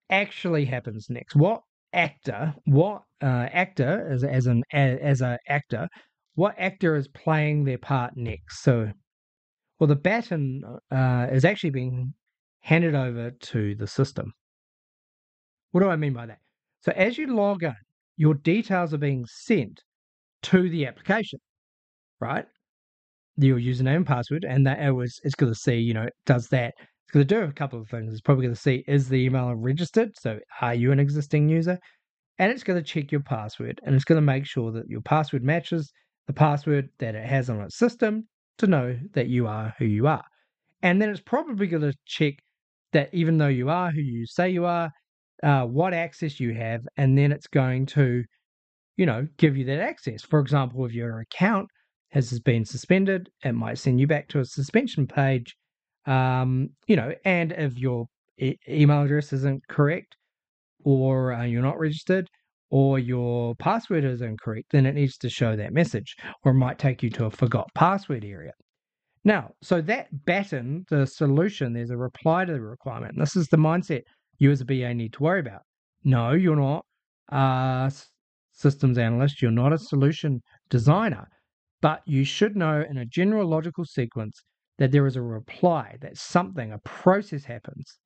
[0.10, 1.36] actually happens next?
[1.36, 1.62] What
[1.94, 5.88] actor, what uh, actor as as an as a actor,
[6.36, 8.62] what actor is playing their part next?
[8.62, 8.92] So,
[9.80, 12.14] well, the baton uh, is actually being
[12.62, 14.34] handed over to the system.
[15.72, 16.40] What do I mean by that?
[16.82, 17.74] So, as you log in,
[18.18, 19.82] your details are being sent
[20.44, 21.40] to the application,
[22.20, 22.46] right?
[23.38, 26.48] Your username and password, and that it was it's going to see, you know, does
[26.50, 26.74] that.
[27.14, 28.12] Going to do a couple of things.
[28.12, 30.12] It's probably going to see is the email registered?
[30.20, 31.80] So, are you an existing user?
[32.38, 35.02] And it's going to check your password, and it's going to make sure that your
[35.02, 35.92] password matches
[36.28, 40.08] the password that it has on its system to know that you are who you
[40.08, 40.24] are.
[40.82, 42.36] And then it's probably going to check
[42.92, 44.92] that even though you are who you say you are,
[45.44, 48.24] uh, what access you have, and then it's going to,
[48.98, 50.22] you know, give you that access.
[50.24, 51.68] For example, if your account
[52.12, 55.56] has been suspended, it might send you back to a suspension page.
[56.06, 58.06] Um, you know, and if your
[58.38, 60.16] e- email address isn't correct,
[60.84, 62.30] or uh, you're not registered,
[62.70, 66.80] or your password is incorrect, then it needs to show that message, or it might
[66.80, 68.52] take you to a forgot password area.
[69.24, 73.16] Now, so that baton, the solution, there's a reply to the requirement.
[73.18, 74.04] This is the mindset
[74.38, 75.62] you as a BA need to worry about.
[76.04, 76.86] No, you're not
[77.30, 77.92] a
[78.52, 81.28] systems analyst, you're not a solution designer,
[81.82, 84.44] but you should know in a general logical sequence
[84.78, 87.98] that there is a reply, that something, a process happens.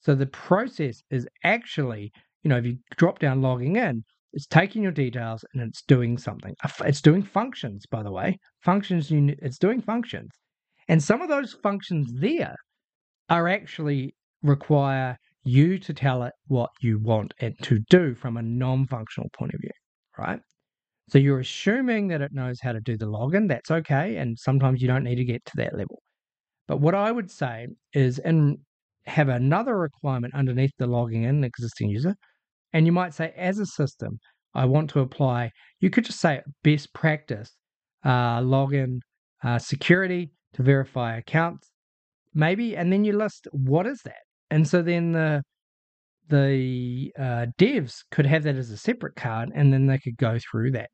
[0.00, 4.82] So the process is actually, you know, if you drop down logging in, it's taking
[4.82, 6.54] your details and it's doing something.
[6.84, 8.38] It's doing functions, by the way.
[8.60, 10.30] Functions, it's doing functions.
[10.88, 12.54] And some of those functions there
[13.28, 18.42] are actually require you to tell it what you want it to do from a
[18.42, 19.70] non functional point of view,
[20.18, 20.40] right?
[21.08, 23.48] So you're assuming that it knows how to do the login.
[23.48, 24.16] That's okay.
[24.16, 26.00] And sometimes you don't need to get to that level.
[26.70, 28.58] But what I would say is and
[29.06, 32.14] have another requirement underneath the logging in existing user.
[32.72, 34.20] And you might say, as a system,
[34.54, 37.50] I want to apply, you could just say best practice
[38.04, 39.00] uh, login
[39.42, 41.68] uh, security to verify accounts,
[42.34, 44.22] maybe, and then you list what is that.
[44.52, 45.42] And so then the
[46.28, 50.38] the uh, devs could have that as a separate card, and then they could go
[50.38, 50.90] through that.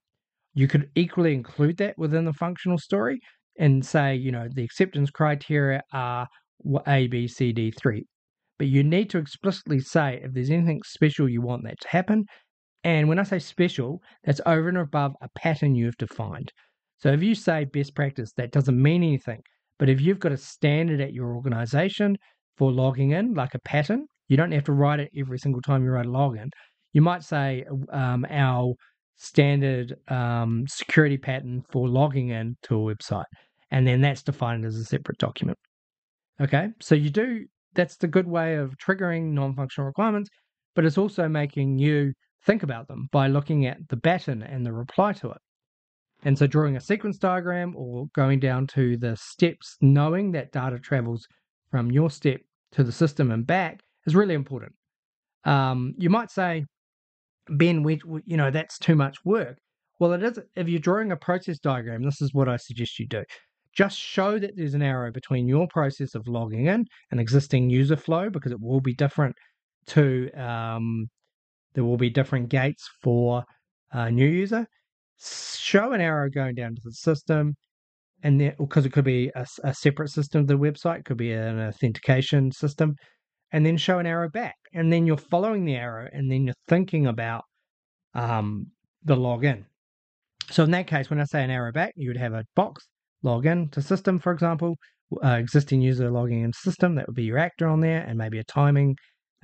[0.55, 3.21] You could equally include that within the functional story
[3.59, 6.27] and say, you know, the acceptance criteria are
[6.87, 8.07] A, B, C, D, three.
[8.59, 12.25] But you need to explicitly say if there's anything special you want that to happen.
[12.85, 16.53] And when I say special, that's over and above a pattern you've defined.
[16.99, 19.41] So if you say best practice, that doesn't mean anything.
[19.79, 22.17] But if you've got a standard at your organization
[22.57, 25.85] for logging in, like a pattern, you don't have to write it every single time
[25.85, 26.49] you write a login.
[26.93, 28.75] You might say um, our
[29.17, 33.25] standard um, security pattern for logging in to a website,
[33.71, 35.59] and then that's defined as a separate document.
[36.41, 40.31] Okay, so you do that's the good way of triggering non-functional requirements,
[40.75, 42.13] but it's also making you
[42.45, 45.39] think about them by looking at the baton and the reply to it.
[46.25, 50.79] And so drawing a sequence diagram or going down to the steps, knowing that data
[50.79, 51.27] travels
[51.71, 52.41] from your step
[52.73, 54.73] to the system and back is really important.
[55.45, 56.65] Um, you might say,
[57.49, 59.59] Ben, we, we, you know, that's too much work.
[59.99, 60.39] Well, it is.
[60.57, 63.23] If you're drawing a process diagram, this is what I suggest you do.
[63.77, 67.97] Just show that there's an arrow between your process of logging in and existing user
[67.97, 69.37] flow because it will be different
[69.89, 71.09] to, um,
[71.75, 73.45] there will be different gates for
[73.93, 74.67] a new user,
[75.19, 77.55] show an arrow going down to the system,
[78.23, 81.33] and then because it could be a, a separate system of the website, could be
[81.33, 82.95] an authentication system,
[83.53, 86.55] and then show an arrow back, and then you're following the arrow, and then you're
[86.67, 87.45] thinking about
[88.15, 88.67] um,
[89.05, 89.65] the login.
[90.51, 92.87] So in that case, when I say an arrow back, you would have a box
[93.27, 94.77] login to system, for example,
[95.25, 96.95] uh, existing user logging in system.
[96.95, 98.97] That would be your actor on there, and maybe a timing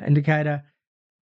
[0.06, 0.62] indicator.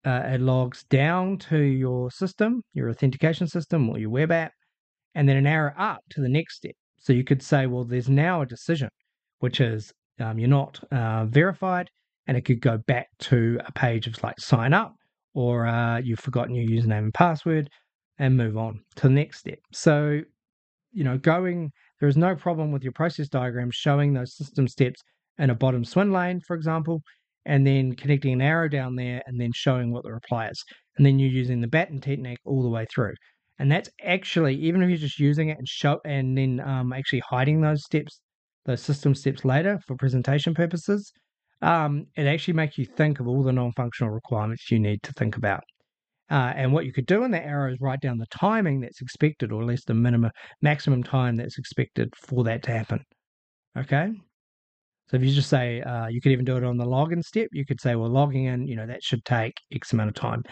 [0.06, 4.52] Uh, it logs down to your system, your authentication system, or your web app,
[5.16, 6.76] and then an arrow up to the next step.
[7.00, 8.90] So you could say, well, there's now a decision,
[9.40, 11.88] which is um, you're not uh, verified,
[12.28, 14.94] and it could go back to a page of like sign up,
[15.34, 17.68] or uh, you've forgotten your username and password,
[18.18, 19.60] and move on to the next step.
[19.74, 20.22] So,
[20.92, 25.02] you know, going there is no problem with your process diagram showing those system steps
[25.38, 27.02] in a bottom swim lane, for example,
[27.46, 30.64] and then connecting an arrow down there and then showing what the reply is.
[30.98, 33.14] And then you're using the baton technique all the way through.
[33.58, 37.24] And that's actually, even if you're just using it and show and then um, actually
[37.30, 38.20] hiding those steps,
[38.66, 41.12] those system steps later for presentation purposes,
[41.62, 45.36] um, it actually makes you think of all the non-functional requirements you need to think
[45.36, 45.64] about.
[46.30, 49.02] Uh, and what you could do in that arrow is write down the timing that's
[49.02, 53.00] expected, or at least the minimum, maximum time that's expected for that to happen.
[53.78, 54.12] Okay.
[55.10, 57.48] So if you just say, uh, you could even do it on the login step.
[57.52, 60.44] You could say, well, logging in, you know, that should take X amount of time.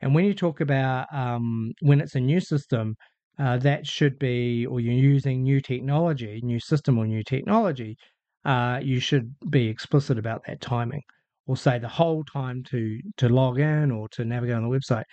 [0.00, 2.94] And when you talk about um, when it's a new system,
[3.38, 7.96] uh, that should be, or you're using new technology, new system or new technology,
[8.44, 11.02] uh, you should be explicit about that timing
[11.48, 15.04] or say the whole time to to log in or to navigate on the website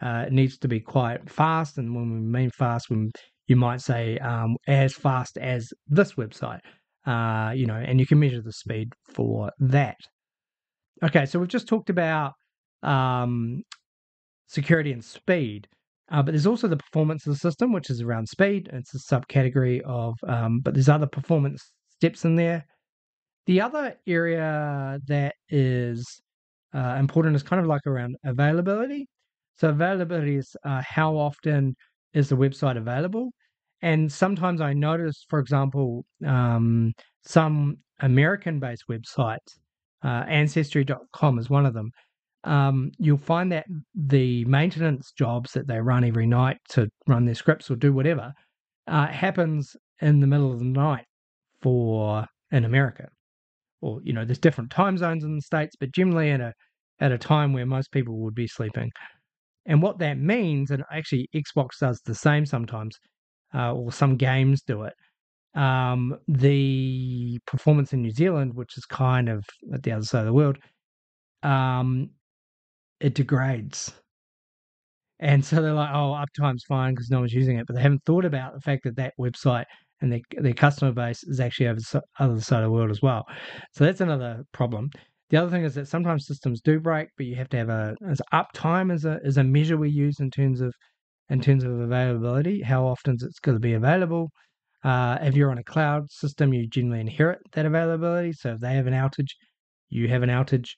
[0.00, 1.76] uh, it needs to be quite fast.
[1.76, 3.10] And when we mean fast when
[3.48, 6.60] you might say um, as fast as this website
[7.06, 9.96] uh, you know and you can measure the speed for that.
[11.02, 12.32] Okay so we've just talked about
[12.82, 13.62] um,
[14.46, 15.66] security and speed
[16.12, 18.68] uh, but there's also the performance of the system which is around speed.
[18.72, 22.64] It's a subcategory of um, but there's other performance steps in there
[23.50, 26.22] the other area that is
[26.72, 29.08] uh, important is kind of like around availability.
[29.56, 31.74] So availability is uh, how often
[32.14, 33.32] is the website available,
[33.82, 36.92] and sometimes I notice, for example, um,
[37.24, 39.58] some American-based websites,
[40.04, 41.90] uh, Ancestry.com is one of them.
[42.44, 47.34] Um, you'll find that the maintenance jobs that they run every night to run their
[47.34, 48.32] scripts or do whatever
[48.86, 51.06] uh, happens in the middle of the night
[51.60, 53.08] for in America
[53.80, 56.52] or you know, there's different time zones in the states, but generally at a
[57.00, 58.90] at a time where most people would be sleeping.
[59.66, 62.98] And what that means, and actually Xbox does the same sometimes,
[63.54, 64.94] uh, or some games do it.
[65.54, 70.26] Um, the performance in New Zealand, which is kind of at the other side of
[70.26, 70.58] the world,
[71.42, 72.10] um,
[73.00, 73.92] it degrades.
[75.18, 77.66] And so they're like, oh, uptime's fine because no one's using it.
[77.66, 79.66] But they haven't thought about the fact that that website
[80.00, 83.02] and their, their customer base is actually over the other side of the world as
[83.02, 83.24] well.
[83.72, 84.90] So that's another problem.
[85.30, 87.94] The other thing is that sometimes systems do break, but you have to have a
[88.08, 90.74] as uptime as a as a measure we use in terms of
[91.28, 92.62] in terms of availability.
[92.62, 94.30] How often it's going to be available.
[94.82, 98.32] Uh, if you're on a cloud system, you generally inherit that availability.
[98.32, 99.32] So if they have an outage,
[99.88, 100.70] you have an outage.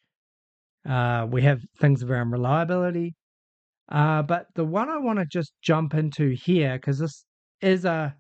[0.89, 3.15] Uh, we have things around reliability.
[3.89, 7.25] Uh, but the one I want to just jump into here, because this
[7.61, 8.15] is a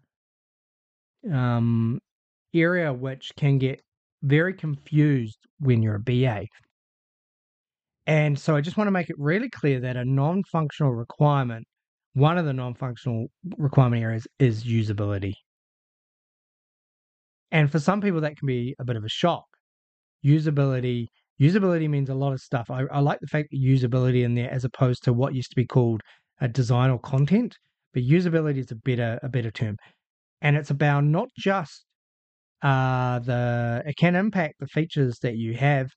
[1.31, 1.99] um,
[2.55, 3.81] area which can get
[4.23, 6.47] very confused when you're a BA.
[8.07, 11.67] And so I just want to make it really clear that a non functional requirement,
[12.15, 13.27] one of the non functional
[13.59, 15.35] requirement areas is usability.
[17.53, 19.45] And for some people, that can be a bit of a shock.
[20.25, 21.07] Usability.
[21.41, 22.71] Usability means a lot of stuff.
[22.71, 25.57] I, I like the fact that usability in there as opposed to what used to
[25.57, 26.01] be called
[26.41, 27.57] a design or content,
[27.93, 29.77] but usability is a better a better term
[30.43, 31.87] and it's about not just
[32.63, 35.91] uh, the it can impact the features that you have,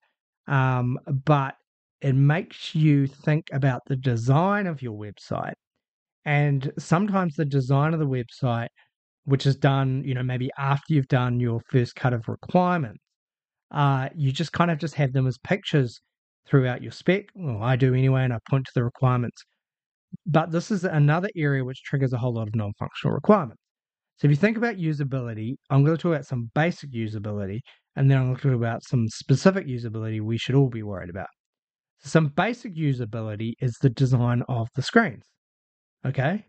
[0.47, 1.55] um, but
[2.01, 5.53] it makes you think about the design of your website.
[6.25, 8.69] And sometimes the design of the website,
[9.25, 12.99] which is done, you know, maybe after you've done your first cut of requirements,
[13.71, 16.01] uh, you just kind of just have them as pictures
[16.47, 17.25] throughout your spec.
[17.35, 19.43] Well, I do anyway, and I point to the requirements.
[20.25, 23.61] But this is another area which triggers a whole lot of non functional requirements.
[24.17, 27.59] So if you think about usability, I'm going to talk about some basic usability,
[27.95, 31.09] and then I'm going to talk about some specific usability we should all be worried
[31.09, 31.27] about.
[31.99, 35.25] Some basic usability is the design of the screens.
[36.05, 36.45] Okay?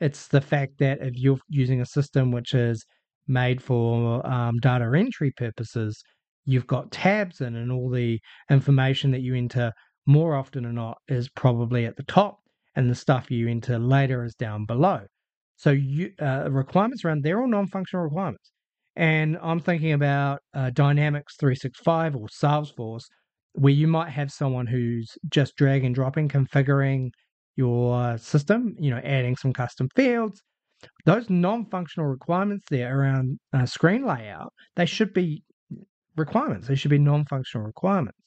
[0.00, 2.84] It's the fact that if you're using a system which is
[3.26, 6.02] made for um, data entry purposes,
[6.46, 8.18] you've got tabs in, and all the
[8.50, 9.72] information that you enter
[10.06, 12.38] more often than not is probably at the top,
[12.76, 15.00] and the stuff you enter later is down below.
[15.56, 18.50] So you uh, requirements around they're all non-functional requirements.
[18.96, 23.04] And I'm thinking about uh, Dynamics 365 or Salesforce,
[23.52, 27.10] where you might have someone who's just drag and dropping, configuring
[27.56, 30.42] your system, you know, adding some custom fields.
[31.06, 35.42] Those non-functional requirements there around uh, screen layout, they should be
[36.16, 36.68] requirements.
[36.68, 38.18] They should be non-functional requirements.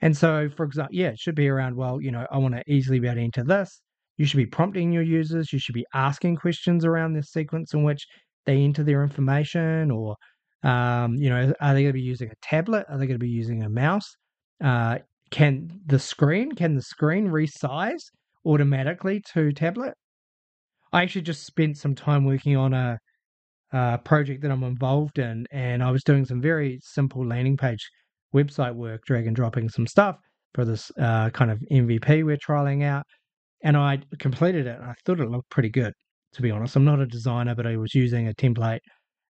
[0.00, 2.62] And so, for example, yeah, it should be around, well, you know, I want to
[2.68, 3.80] easily be able to enter this.
[4.18, 5.52] You should be prompting your users.
[5.52, 8.06] You should be asking questions around this sequence in which
[8.46, 10.16] they enter their information, or
[10.64, 12.84] um, you know, are they going to be using a tablet?
[12.88, 14.16] Are they going to be using a mouse?
[14.62, 14.98] Uh,
[15.30, 18.02] can the screen can the screen resize
[18.44, 19.94] automatically to tablet?
[20.92, 22.98] I actually just spent some time working on a,
[23.72, 27.88] a project that I'm involved in, and I was doing some very simple landing page
[28.34, 30.16] website work, drag and dropping some stuff
[30.54, 33.04] for this uh, kind of MVP we're trialing out.
[33.62, 35.92] And I completed it, and I thought it looked pretty good,
[36.34, 36.76] to be honest.
[36.76, 38.80] I'm not a designer, but I was using a template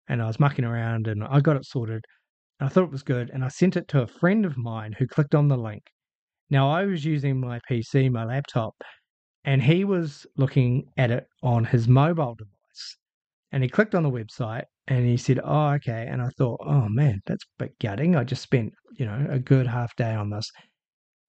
[0.09, 2.05] and I was mucking around and I got it sorted.
[2.61, 5.07] I thought it was good, and I sent it to a friend of mine who
[5.07, 5.83] clicked on the link.
[6.51, 8.75] Now, I was using my PC, my laptop,
[9.45, 12.97] and he was looking at it on his mobile device.
[13.53, 16.07] And he clicked on the website and he said, Oh, okay.
[16.09, 18.17] And I thought, Oh man, that's a bit gutting.
[18.17, 20.51] I just spent, you know, a good half day on this.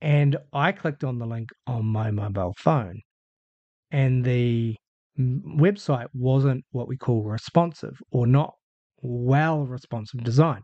[0.02, 3.02] And I clicked on the link on my mobile phone.
[3.92, 4.76] And the
[5.20, 8.54] website wasn't what we call responsive or not
[9.02, 10.62] well responsive design.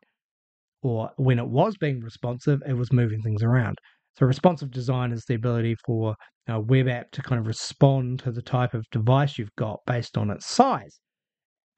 [0.81, 3.77] Or when it was being responsive, it was moving things around.
[4.17, 6.15] So, responsive design is the ability for
[6.47, 10.17] a web app to kind of respond to the type of device you've got based
[10.17, 10.99] on its size.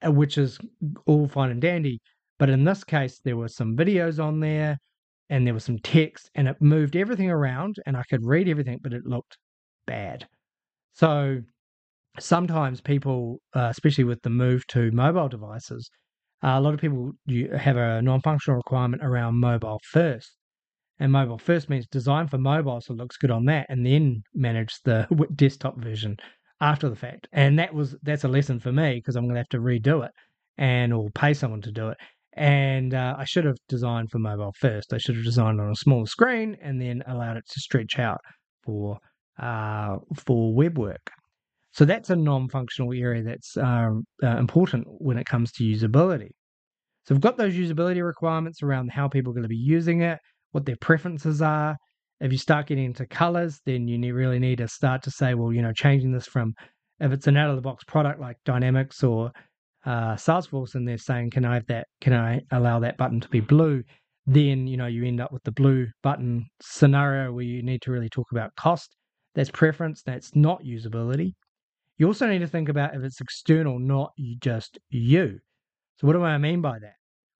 [0.06, 0.58] Uh, which is
[1.06, 2.00] all fine and dandy.
[2.38, 4.78] But in this case, there were some videos on there
[5.30, 8.78] and there was some text and it moved everything around and I could read everything,
[8.82, 9.36] but it looked
[9.86, 10.26] bad.
[10.94, 11.42] So
[12.18, 15.90] sometimes people, uh, especially with the move to mobile devices,
[16.42, 20.36] uh, a lot of people you have a non functional requirement around mobile first.
[21.00, 24.22] And mobile first means design for mobile, so it looks good on that, and then
[24.34, 25.06] manage the
[25.36, 26.16] desktop version
[26.60, 27.28] after the fact.
[27.32, 30.04] And that was that's a lesson for me because I'm going to have to redo
[30.04, 30.10] it
[30.56, 31.98] and or pay someone to do it.
[32.38, 34.92] And uh, I should have designed for mobile first.
[34.92, 38.20] I should have designed on a smaller screen and then allowed it to stretch out
[38.64, 38.98] for
[39.40, 41.10] uh, for web work.
[41.72, 43.90] So that's a non-functional area that's uh,
[44.22, 46.30] uh important when it comes to usability.
[47.04, 50.18] So we've got those usability requirements around how people are going to be using it,
[50.52, 51.76] what their preferences are,
[52.20, 55.52] if you start getting into colors, then you really need to start to say, well,
[55.52, 56.54] you know, changing this from
[57.00, 59.30] if it's an out of the box product like Dynamics or
[59.84, 61.86] uh, Salesforce, and they're saying, can I have that?
[62.00, 63.82] Can I allow that button to be blue?
[64.26, 67.90] Then you know you end up with the blue button scenario where you need to
[67.90, 68.94] really talk about cost.
[69.34, 70.02] That's preference.
[70.02, 71.34] That's not usability.
[71.96, 75.38] You also need to think about if it's external, not just you.
[75.96, 76.94] So what do I mean by that?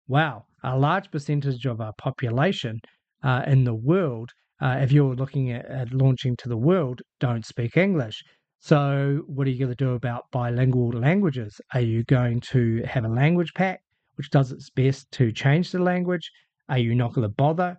[0.08, 2.80] Wow, a large percentage of our population
[3.22, 7.46] uh, in the world uh, if you're looking at, at, launching to the world, don't
[7.46, 8.22] speak English.
[8.60, 11.60] So, what are you going to do about bilingual languages?
[11.74, 13.80] Are you going to have a language pack
[14.16, 16.30] which does its best to change the language?
[16.68, 17.78] Are you not going to bother?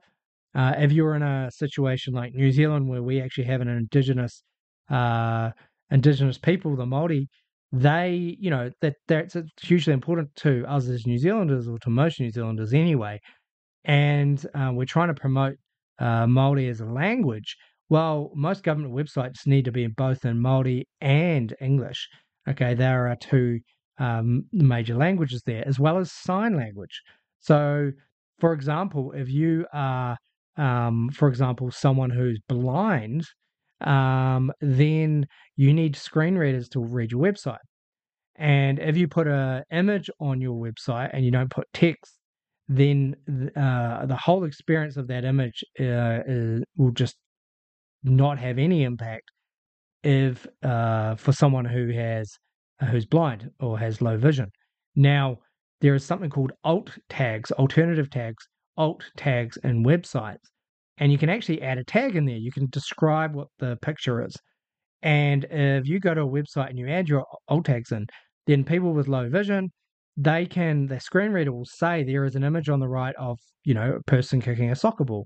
[0.56, 4.44] Uh, if you're in a situation like New Zealand, where we actually have an indigenous
[4.90, 5.52] uh,
[5.92, 7.28] indigenous people, the Maori,
[7.72, 12.20] they, you know, that that's hugely important to us as New Zealanders, or to most
[12.20, 13.20] New Zealanders anyway.
[13.86, 15.58] And uh, we're trying to promote
[16.00, 17.56] uh, Māori as a language,
[17.90, 22.08] well, most government websites need to be in both in Māori and English.
[22.48, 23.60] Okay, there are two
[24.00, 27.02] um, major languages there, as well as sign language.
[27.40, 27.92] So,
[28.40, 30.18] for example, if you are,
[30.56, 33.26] um, for example, someone who's blind,
[33.82, 35.26] um, then
[35.56, 37.58] you need screen readers to read your website.
[38.36, 42.18] And if you put an image on your website and you don't put text,
[42.68, 43.16] then
[43.56, 47.18] uh, the whole experience of that image uh, is, will just
[48.04, 49.32] not have any impact
[50.04, 52.38] if uh, for someone who has
[52.90, 54.50] who's blind or has low vision.
[54.96, 55.38] Now
[55.82, 58.48] there is something called alt tags, alternative tags,
[58.78, 60.38] alt tags in websites,
[60.98, 62.38] and you can actually add a tag in there.
[62.38, 64.36] You can describe what the picture is,
[65.02, 68.08] and if you go to a website and you add your alt tags in,
[68.48, 69.70] then people with low vision
[70.22, 73.40] they can the screen reader will say there is an image on the right of
[73.64, 75.26] you know a person kicking a soccer ball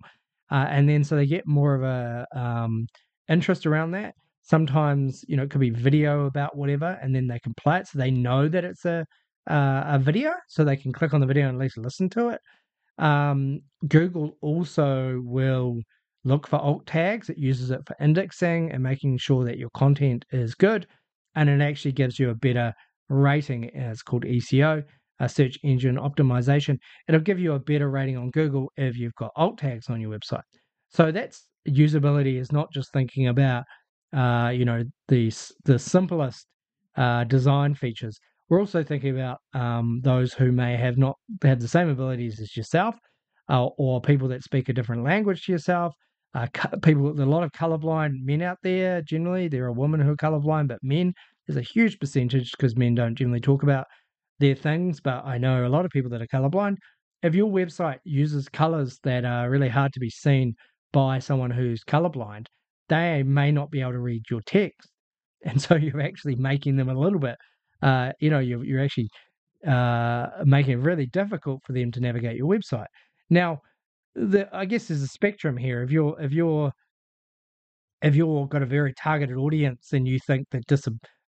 [0.51, 2.87] uh, and then so they get more of a um,
[3.29, 7.39] interest around that sometimes you know it could be video about whatever and then they
[7.39, 9.05] can play it so they know that it's a
[9.49, 12.29] uh, a video so they can click on the video and at least listen to
[12.29, 12.41] it
[12.97, 15.79] um, google also will
[16.23, 17.29] look for alt tags.
[17.29, 20.87] It uses it for indexing and making sure that your content is good.
[21.35, 22.73] And it actually gives you a better
[23.09, 23.65] rating.
[23.73, 24.83] It's called SEO,
[25.19, 26.77] a search engine optimization.
[27.07, 30.17] It'll give you a better rating on Google if you've got alt tags on your
[30.17, 30.41] website.
[30.89, 33.63] So that's usability is not just thinking about,
[34.15, 35.31] uh, you know, the
[35.65, 36.45] the simplest
[36.95, 38.19] uh, design features.
[38.49, 42.55] We're also thinking about um, those who may have not have the same abilities as
[42.55, 42.95] yourself,
[43.49, 45.93] uh, or people that speak a different language to yourself.
[46.35, 46.47] Uh,
[46.83, 49.01] people, a lot of colorblind men out there.
[49.01, 51.13] Generally, there are women who are colorblind, but men
[51.47, 53.85] is a huge percentage because men don't generally talk about
[54.39, 54.99] their things.
[54.99, 56.77] But I know a lot of people that are colorblind.
[57.21, 60.55] If your website uses colors that are really hard to be seen
[60.91, 62.47] by someone who's colorblind,
[62.89, 64.89] they may not be able to read your text,
[65.45, 67.35] and so you're actually making them a little bit.
[67.81, 69.09] Uh, you know, you're, you're actually
[69.67, 72.87] uh, making it really difficult for them to navigate your website.
[73.29, 73.61] Now,
[74.15, 75.81] the, I guess there's a spectrum here.
[75.81, 76.71] If you're if you're
[78.01, 80.87] if you've got a very targeted audience and you think that dis-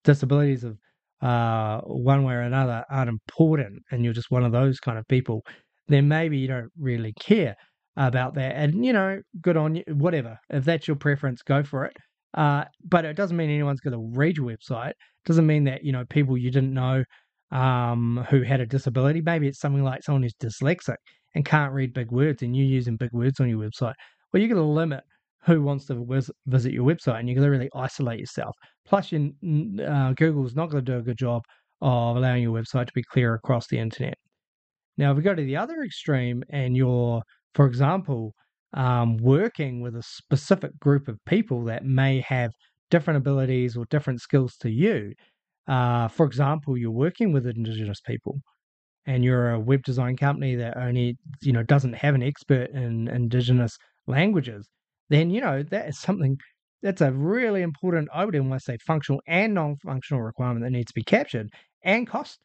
[0.03, 0.77] disabilities of
[1.21, 5.07] uh, one way or another aren't important, and you're just one of those kind of
[5.07, 5.45] people,
[5.87, 7.55] then maybe you don't really care
[7.97, 8.55] about that.
[8.55, 9.83] And you know, good on you.
[9.87, 10.37] Whatever.
[10.49, 11.97] If that's your preference, go for it.
[12.35, 14.91] Uh, but it doesn't mean anyone's going to read your website.
[14.91, 17.03] It doesn't mean that you know people you didn't know
[17.51, 19.21] um, who had a disability.
[19.21, 20.97] Maybe it's something like someone who's dyslexic
[21.35, 23.93] and can't read big words, and you're using big words on your website.
[24.31, 25.03] Well, you're going to limit
[25.45, 26.05] who wants to
[26.47, 28.55] visit your website, and you're going to really isolate yourself.
[28.85, 31.43] Plus, uh, Google's not going to do a good job
[31.81, 34.15] of allowing your website to be clear across the internet.
[34.97, 37.21] Now, if we go to the other extreme, and you're,
[37.53, 38.33] for example,
[38.73, 42.51] um, working with a specific group of people that may have
[42.91, 45.13] different abilities or different skills to you.
[45.67, 48.39] Uh, for example, you're working with Indigenous people,
[49.05, 53.07] and you're a web design company that only you know doesn't have an expert in
[53.07, 53.77] Indigenous
[54.07, 54.67] languages
[55.09, 56.37] then you know that is something
[56.81, 60.71] that's a really important, I would even want to say functional and non-functional requirement that
[60.71, 61.49] needs to be captured
[61.83, 62.39] and cost.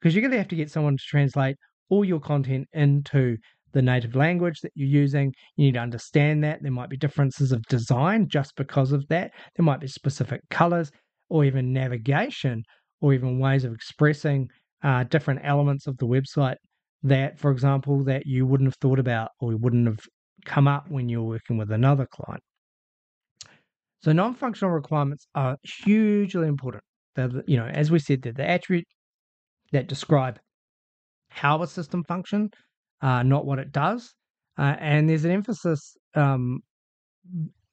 [0.00, 1.56] Because you're going to have to get someone to translate
[1.88, 3.36] all your content into
[3.72, 5.32] the native language that you're using.
[5.56, 6.60] You need to understand that.
[6.62, 9.32] There might be differences of design just because of that.
[9.56, 10.90] There might be specific colors
[11.28, 12.62] or even navigation
[13.00, 14.48] or even ways of expressing
[14.82, 16.56] uh, different elements of the website
[17.02, 20.00] that, for example, that you wouldn't have thought about or wouldn't have
[20.44, 22.42] come up when you're working with another client.
[24.02, 26.82] So non-functional requirements are hugely important.
[27.14, 28.86] They're, you know, as we said, they're the attribute
[29.72, 30.38] that describe
[31.28, 32.50] how a system function,
[33.00, 34.12] uh, not what it does.
[34.58, 35.96] Uh, and there's an emphasis.
[36.14, 36.60] Um,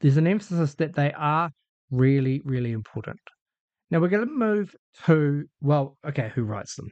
[0.02, 1.50] there's an emphasis that they are
[1.92, 3.20] really, really important.
[3.92, 6.90] Now we're going to move to well, okay, who writes them?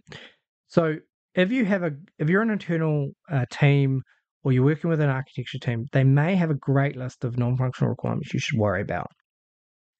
[0.67, 0.95] So
[1.35, 4.01] if you have a if you're an internal uh, team
[4.43, 7.57] or you're working with an architecture team, they may have a great list of non
[7.57, 9.07] functional requirements you should worry about.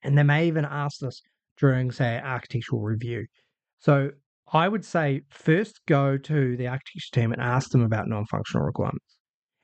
[0.04, 1.22] And they may even ask this
[1.58, 3.26] during, say, architectural review.
[3.80, 4.12] So
[4.54, 8.66] I would say first go to the architecture team and ask them about non functional
[8.66, 9.18] requirements.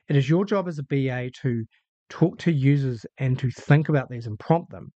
[0.08, 1.64] It is your job as a BA to
[2.10, 4.92] talk to users and to think about these and prompt them.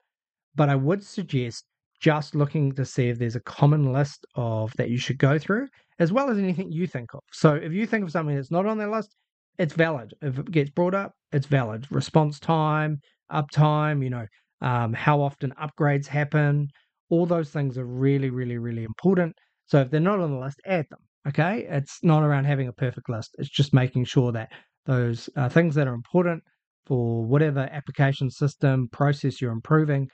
[0.55, 1.64] But I would suggest
[2.01, 5.66] just looking to see if there's a common list of that you should go through,
[5.99, 7.20] as well as anything you think of.
[7.33, 9.16] So if you think of something that's not on their list,
[9.59, 10.14] it's valid.
[10.22, 11.86] If it gets brought up, it's valid.
[11.90, 13.00] Response time,
[13.32, 14.26] uptime, you know,
[14.61, 16.68] um, how often upgrades happen,
[17.11, 19.34] all those things are really, really, really important.
[19.66, 21.00] So if they're not on the list, add them.
[21.26, 23.34] Okay, it's not around having a perfect list.
[23.38, 24.48] It's just making sure that
[24.86, 26.42] those uh, things that are important
[26.86, 30.09] for whatever application system process you're improving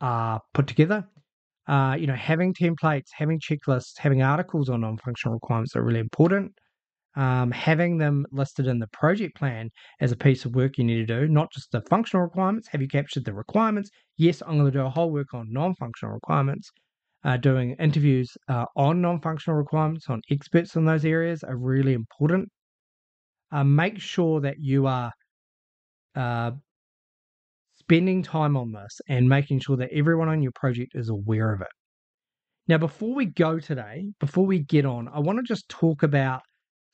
[0.00, 1.06] are put together.
[1.66, 6.52] Uh, you know, having templates, having checklists, having articles on non-functional requirements are really important
[7.18, 11.04] um, having them listed in the project plan as a piece of work you need
[11.04, 12.68] to do, not just the functional requirements.
[12.68, 13.90] Have you captured the requirements?
[14.16, 16.70] Yes, I'm going to do a whole work on non functional requirements.
[17.24, 21.92] Uh, doing interviews uh, on non functional requirements, on experts in those areas are really
[21.92, 22.48] important.
[23.50, 25.10] Uh, make sure that you are
[26.14, 26.52] uh,
[27.80, 31.62] spending time on this and making sure that everyone on your project is aware of
[31.62, 31.66] it.
[32.68, 36.42] Now, before we go today, before we get on, I want to just talk about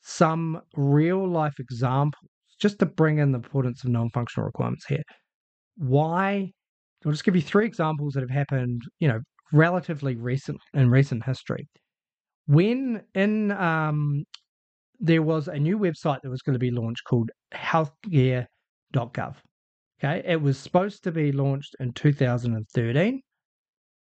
[0.07, 2.29] some real life examples
[2.61, 5.01] just to bring in the importance of non functional requirements here.
[5.77, 6.51] Why?
[7.05, 9.19] I'll just give you three examples that have happened, you know,
[9.51, 11.67] relatively recent in recent history.
[12.47, 14.23] When in um,
[14.99, 19.35] there was a new website that was going to be launched called healthcare.gov.
[20.03, 23.21] Okay, it was supposed to be launched in 2013,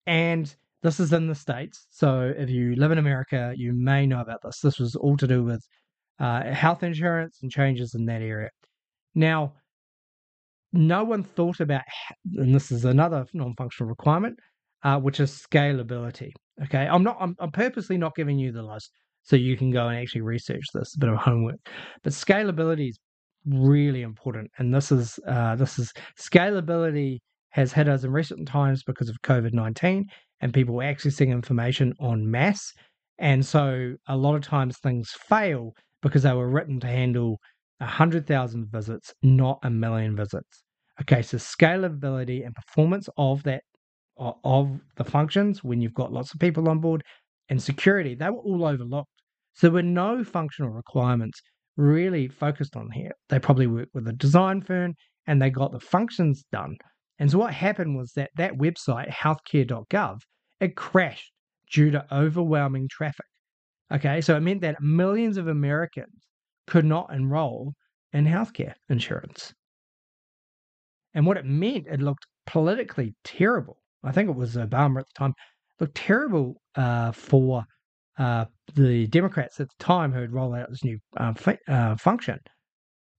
[0.07, 1.87] and this is in the States.
[1.89, 4.59] So if you live in America, you may know about this.
[4.61, 5.61] This was all to do with
[6.19, 8.49] uh, health insurance and changes in that area.
[9.15, 9.53] Now,
[10.71, 11.81] no one thought about,
[12.35, 14.37] and this is another non-functional requirement,
[14.83, 16.31] uh, which is scalability.
[16.63, 17.17] Okay, I'm not.
[17.19, 18.91] I'm, I'm purposely not giving you the list
[19.23, 20.93] so you can go and actually research this.
[20.95, 21.57] A bit of homework,
[22.03, 22.99] but scalability is
[23.45, 27.17] really important, and this is uh, this is scalability
[27.49, 30.05] has hit us in recent times because of COVID nineteen
[30.41, 32.71] and people accessing information on mass,
[33.17, 37.39] and so a lot of times things fail because they were written to handle
[37.79, 40.63] 100,000 visits, not a million visits.
[41.01, 43.63] Okay, so scalability and performance of that
[44.17, 47.01] of the functions when you've got lots of people on board
[47.47, 49.09] and security, they were all overlooked.
[49.53, 51.41] So there were no functional requirements
[51.77, 53.11] really focused on here.
[53.29, 54.95] They probably worked with a design firm
[55.25, 56.75] and they got the functions done.
[57.17, 60.19] And so what happened was that that website, healthcare.gov,
[60.59, 61.31] it crashed
[61.71, 63.25] due to overwhelming traffic.
[63.91, 66.27] Okay, so it meant that millions of Americans
[66.67, 67.73] could not enroll
[68.13, 69.53] in healthcare insurance.
[71.13, 73.77] And what it meant, it looked politically terrible.
[74.03, 75.33] I think it was Obama at the time,
[75.79, 77.63] looked terrible uh, for
[78.17, 81.33] uh, the Democrats at the time who had rolled out this new uh,
[81.67, 82.37] uh, function.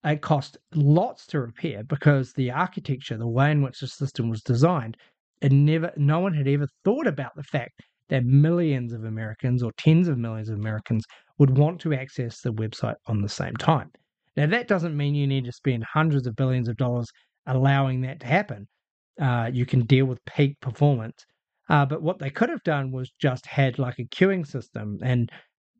[0.05, 4.43] It cost lots to repair because the architecture, the way in which the system was
[4.43, 4.97] designed,
[5.43, 9.73] it never, no one had ever thought about the fact that millions of Americans or
[9.79, 11.05] tens of millions of Americans
[11.39, 13.91] would want to access the website on the same time.
[14.37, 17.09] Now, that doesn't mean you need to spend hundreds of billions of dollars
[17.47, 18.69] allowing that to happen.
[19.21, 21.25] Uh, you can deal with peak performance.
[21.69, 24.99] Uh, but what they could have done was just had like a queuing system.
[25.03, 25.31] And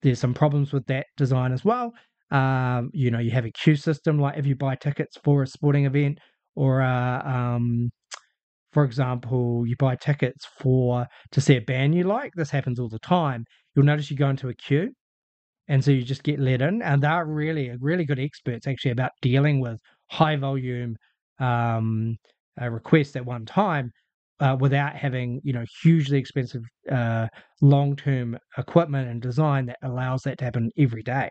[0.03, 1.93] there's some problems with that design as well.
[2.31, 5.47] Um, you know, you have a queue system, like if you buy tickets for a
[5.47, 6.19] sporting event
[6.55, 7.91] or a, um,
[8.73, 12.33] for example, you buy tickets for to see a band you like.
[12.37, 13.45] This happens all the time.
[13.75, 14.91] You'll notice you go into a queue,
[15.69, 16.83] and so you just get let in.
[16.83, 20.97] And they're really, really good experts actually about dealing with high volume
[21.41, 22.17] um,
[22.61, 23.91] uh, requests at one time
[24.41, 27.29] uh, without having you know hugely expensive uh,
[27.61, 31.29] long term equipment and design that allows that to happen every day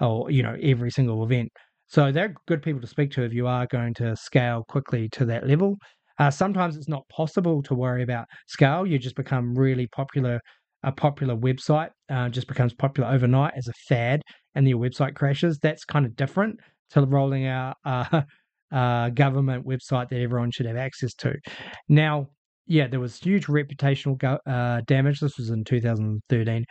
[0.00, 1.50] or you know every single event.
[1.86, 5.24] So they're good people to speak to if you are going to scale quickly to
[5.26, 5.76] that level.
[6.18, 8.86] Uh, sometimes it's not possible to worry about scale.
[8.86, 10.40] You just become really popular.
[10.84, 14.22] A popular website uh, just becomes popular overnight as a fad,
[14.54, 15.58] and your website crashes.
[15.58, 16.60] That's kind of different
[16.90, 18.24] to rolling out a
[19.14, 21.34] government website that everyone should have access to.
[21.88, 22.28] Now,
[22.68, 25.20] yeah, there was huge reputational go- uh, damage.
[25.20, 26.64] This was in 2013.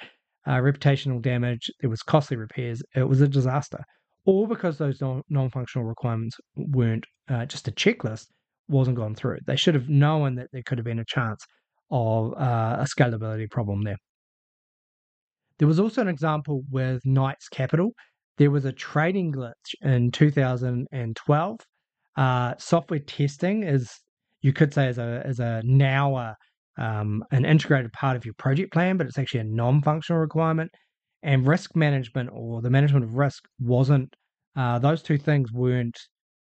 [0.45, 1.69] Uh, reputational damage.
[1.81, 2.81] It was costly repairs.
[2.95, 3.83] It was a disaster.
[4.25, 8.27] All because those non functional requirements weren't uh, just a checklist,
[8.67, 9.39] wasn't gone through.
[9.45, 11.45] They should have known that there could have been a chance
[11.89, 13.97] of uh, a scalability problem there.
[15.59, 17.91] There was also an example with Knights Capital.
[18.37, 21.59] There was a trading glitch in 2012.
[22.15, 23.89] Uh, software testing is,
[24.41, 26.35] you could say, as a as a now a,
[26.77, 30.71] um, an integrated part of your project plan, but it's actually a non-functional requirement.
[31.23, 34.15] And risk management or the management of risk wasn't;
[34.55, 35.97] uh, those two things weren't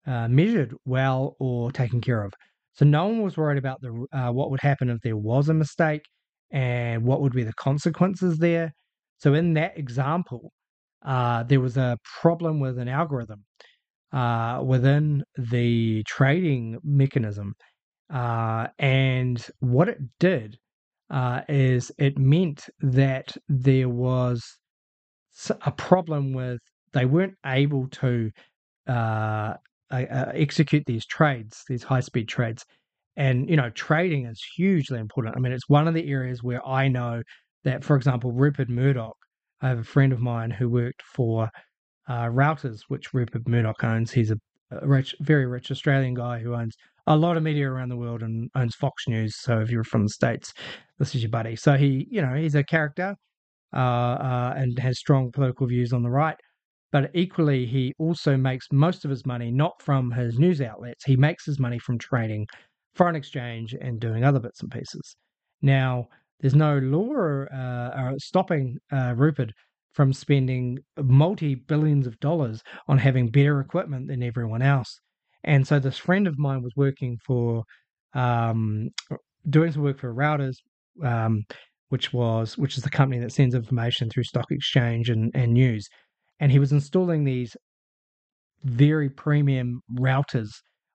[0.06, 2.32] uh, measured well or taken care of.
[2.74, 5.54] So no one was worried about the uh, what would happen if there was a
[5.54, 6.02] mistake
[6.50, 8.72] and what would be the consequences there.
[9.18, 10.52] So in that example,
[11.04, 13.44] uh, there was a problem with an algorithm
[14.12, 17.54] uh, within the trading mechanism,
[18.12, 20.56] uh, and what it did
[21.10, 24.58] uh, is it meant that there was
[25.62, 26.60] a problem with
[26.92, 28.30] they weren't able to
[29.90, 32.64] uh, execute these trades, these high speed trades.
[33.16, 35.36] And, you know, trading is hugely important.
[35.36, 37.22] I mean, it's one of the areas where I know
[37.64, 39.16] that, for example, Rupert Murdoch,
[39.60, 41.50] I have a friend of mine who worked for
[42.08, 44.12] uh, Reuters, which Rupert Murdoch owns.
[44.12, 44.36] He's a,
[44.70, 46.76] a rich, very rich Australian guy who owns
[47.08, 49.34] a lot of media around the world and owns Fox News.
[49.40, 50.52] So if you're from the States,
[50.98, 51.56] this is your buddy.
[51.56, 53.16] So he, you know, he's a character
[53.74, 56.36] uh, uh, and has strong political views on the right.
[56.90, 61.04] But equally, he also makes most of his money not from his news outlets.
[61.04, 62.46] He makes his money from trading
[62.94, 65.16] foreign exchange and doing other bits and pieces.
[65.60, 66.08] Now,
[66.40, 69.52] there's no law uh, stopping uh, Rupert
[69.92, 75.00] from spending multi billions of dollars on having better equipment than everyone else.
[75.44, 77.64] And so, this friend of mine was working for,
[78.14, 78.90] um,
[79.50, 80.56] doing some work for Reuters,
[81.04, 81.44] um,
[81.90, 85.88] which was which is the company that sends information through stock exchange and, and news
[86.40, 87.56] and he was installing these
[88.64, 90.48] very premium routers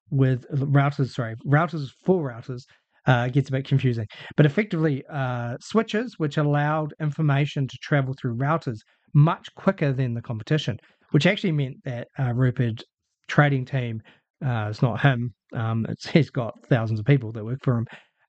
[0.09, 2.63] with routers, sorry, routers full routers.
[3.05, 8.33] Uh, gets a bit confusing, but effectively uh, switches which allowed information to travel through
[8.33, 8.77] routers
[9.13, 10.77] much quicker than the competition,
[11.11, 12.81] which actually meant that uh, Rupert
[13.27, 14.01] trading team,
[14.45, 17.87] uh, it's not him, um, he's got thousands of people that work for him,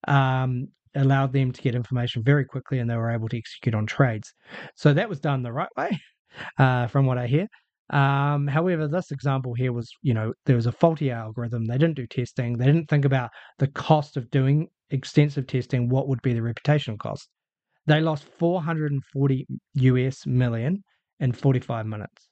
[0.08, 3.86] um, allowed them to get information very quickly and they were able to execute on
[3.86, 4.32] trades.
[4.74, 6.00] So that was done the right way,
[6.58, 7.48] uh, from what I hear.
[7.90, 11.66] Um, however, this example here was, you know, there was a faulty algorithm.
[11.66, 12.56] They didn't do testing.
[12.56, 15.88] They didn't think about the cost of doing extensive testing.
[15.88, 17.28] What would be the reputational cost?
[17.86, 20.82] They lost 440 US million
[21.20, 22.28] in 45 minutes.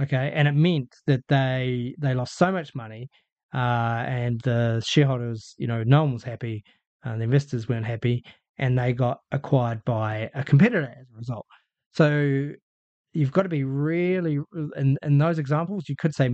[0.00, 3.08] Okay, and it meant that they they lost so much money,
[3.54, 6.62] uh, and the shareholders, you know, no one was happy,
[7.04, 8.22] uh, the investors weren't happy,
[8.58, 11.46] and they got acquired by a competitor as a result.
[11.96, 12.52] So
[13.14, 14.38] you've got to be really
[14.76, 15.88] in in those examples.
[15.88, 16.28] You could say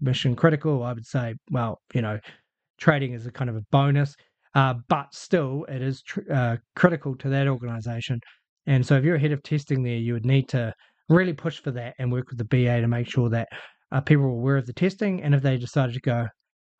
[0.00, 0.82] mission critical.
[0.82, 2.18] I would say, well, you know,
[2.78, 4.14] trading is a kind of a bonus,
[4.54, 8.20] uh, but still, it is tr- uh, critical to that organization.
[8.66, 10.74] And so, if you're ahead of testing there, you would need to
[11.08, 13.48] really push for that and work with the BA to make sure that
[13.92, 15.22] uh, people are aware of the testing.
[15.22, 16.26] And if they decided to go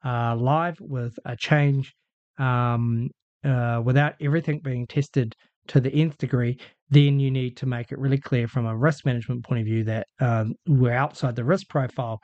[0.05, 1.95] uh, live with a change
[2.39, 3.09] um,
[3.45, 5.35] uh, without everything being tested
[5.69, 6.59] to the nth degree,
[6.91, 9.85] then you need to make it really clear from a risk management point of view
[9.85, 12.21] that um, we're outside the risk profile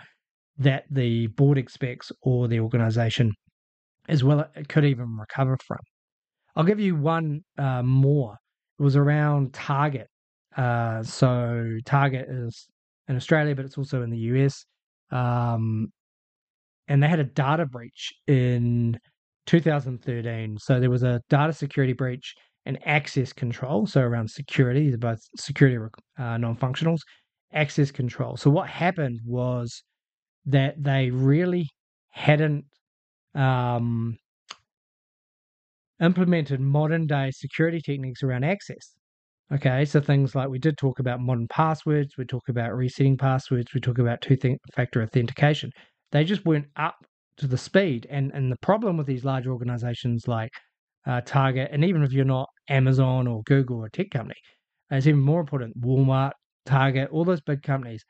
[0.59, 3.33] that the board expects or the organization
[4.09, 5.79] as well it could even recover from.
[6.55, 8.37] I'll give you one uh, more.
[8.79, 10.09] It was around Target
[10.57, 12.69] uh, so Target is
[13.09, 14.65] in Australia, but it's also in the US.
[15.11, 15.93] Um,
[16.89, 18.99] and they had a data breach in
[19.47, 20.59] 2013.
[20.59, 22.35] So there was a data security breach
[22.65, 23.87] and access control.
[23.87, 25.79] So around security, both security
[26.19, 27.01] uh, non-functionals,
[27.53, 28.37] access control.
[28.37, 29.83] So what happened was
[30.47, 31.69] that they really
[32.11, 32.65] hadn't
[33.35, 34.17] um,
[36.01, 38.95] implemented modern day security techniques around access.
[39.53, 43.75] Okay, so things like we did talk about modern passwords, we talk about resetting passwords,
[43.75, 44.37] we talk about two
[44.75, 45.71] factor authentication.
[46.11, 46.95] They just weren't up
[47.37, 48.07] to the speed.
[48.09, 50.53] And and the problem with these large organizations like
[51.07, 54.37] uh, Target, and even if you're not Amazon or Google or tech company,
[54.91, 55.81] it's even more important.
[55.81, 56.33] Walmart,
[56.67, 58.05] Target, all those big companies,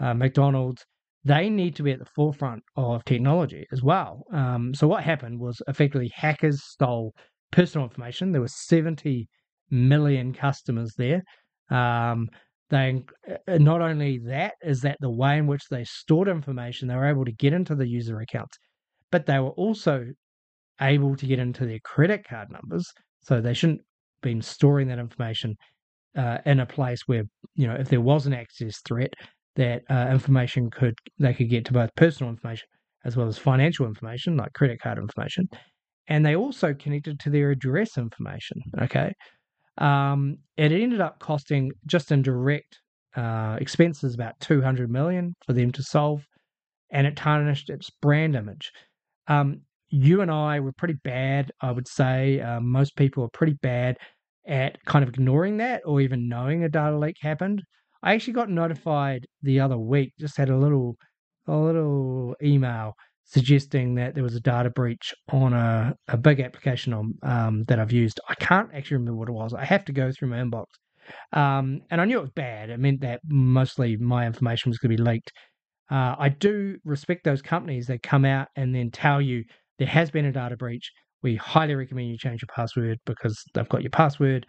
[0.00, 0.84] uh, McDonald's,
[1.24, 4.24] they need to be at the forefront of technology as well.
[4.32, 7.14] Um, so what happened was effectively hackers stole
[7.52, 8.32] personal information.
[8.32, 9.28] There were 70
[9.70, 11.22] million customers there.
[11.70, 12.28] Um,
[12.70, 13.04] they
[13.46, 17.06] uh, not only that is that the way in which they stored information, they were
[17.06, 18.56] able to get into the user accounts,
[19.10, 20.06] but they were also
[20.80, 22.86] able to get into their credit card numbers.
[23.22, 25.56] So they shouldn't have been storing that information
[26.16, 29.12] uh, in a place where you know if there was an access threat,
[29.56, 32.66] that uh, information could they could get to both personal information
[33.04, 35.48] as well as financial information like credit card information,
[36.08, 38.58] and they also connected to their address information.
[38.80, 39.12] Okay,
[39.78, 42.78] um, it ended up costing just in direct
[43.16, 46.24] uh, expenses about 200 million for them to solve,
[46.90, 48.70] and it tarnished its brand image.
[49.28, 49.62] Um,
[49.92, 52.40] you and I were pretty bad, I would say.
[52.40, 53.98] Uh, most people are pretty bad
[54.46, 57.62] at kind of ignoring that or even knowing a data leak happened.
[58.02, 60.96] I actually got notified the other week, just had a little
[61.46, 66.92] a little email suggesting that there was a data breach on a, a big application
[66.92, 68.20] on, um, that I've used.
[68.28, 69.52] I can't actually remember what it was.
[69.54, 70.66] I have to go through my inbox.
[71.32, 72.70] Um, and I knew it was bad.
[72.70, 75.32] It meant that mostly my information was going to be leaked.
[75.90, 79.44] Uh, I do respect those companies that come out and then tell you
[79.78, 80.90] there has been a data breach.
[81.22, 84.46] We highly recommend you change your password because they've got your password.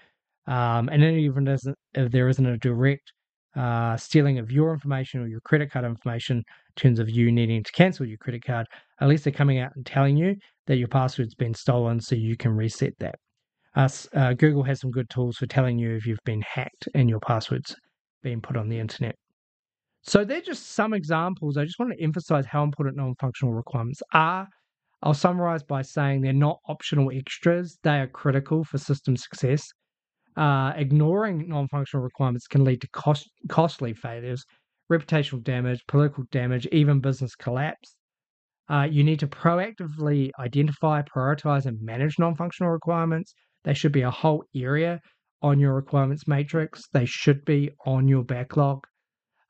[0.47, 3.13] Um, and then even if there isn't a direct
[3.55, 6.43] uh, stealing of your information or your credit card information in
[6.75, 8.65] terms of you needing to cancel your credit card,
[8.99, 10.35] at least they're coming out and telling you
[10.67, 13.15] that your password's been stolen so you can reset that.
[13.75, 17.09] Uh, uh, Google has some good tools for telling you if you've been hacked and
[17.09, 17.75] your password's
[18.21, 19.15] been put on the internet.
[20.03, 21.57] So they're just some examples.
[21.57, 24.47] I just want to emphasize how important non functional requirements are.
[25.03, 29.67] I'll summarize by saying they're not optional extras, they are critical for system success.
[30.37, 34.45] Uh, ignoring non functional requirements can lead to cost, costly failures,
[34.91, 37.97] reputational damage, political damage, even business collapse.
[38.69, 43.33] Uh, you need to proactively identify, prioritize, and manage non functional requirements.
[43.65, 45.01] They should be a whole area
[45.41, 48.87] on your requirements matrix, they should be on your backlog.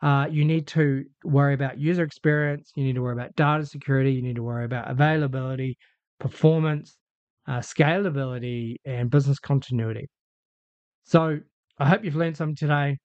[0.04, 4.12] Uh, you need to worry about user experience, you need to worry about data security,
[4.12, 5.78] you need to worry about availability,
[6.20, 6.97] performance,
[7.47, 10.10] uh, scalability, and business continuity.
[11.06, 11.39] So
[11.80, 12.97] I hope you've learned something today,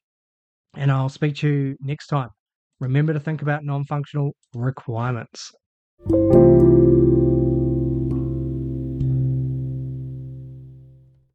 [0.74, 2.30] and I'll speak to you next time.
[2.80, 5.53] Remember to think about non functional requirements.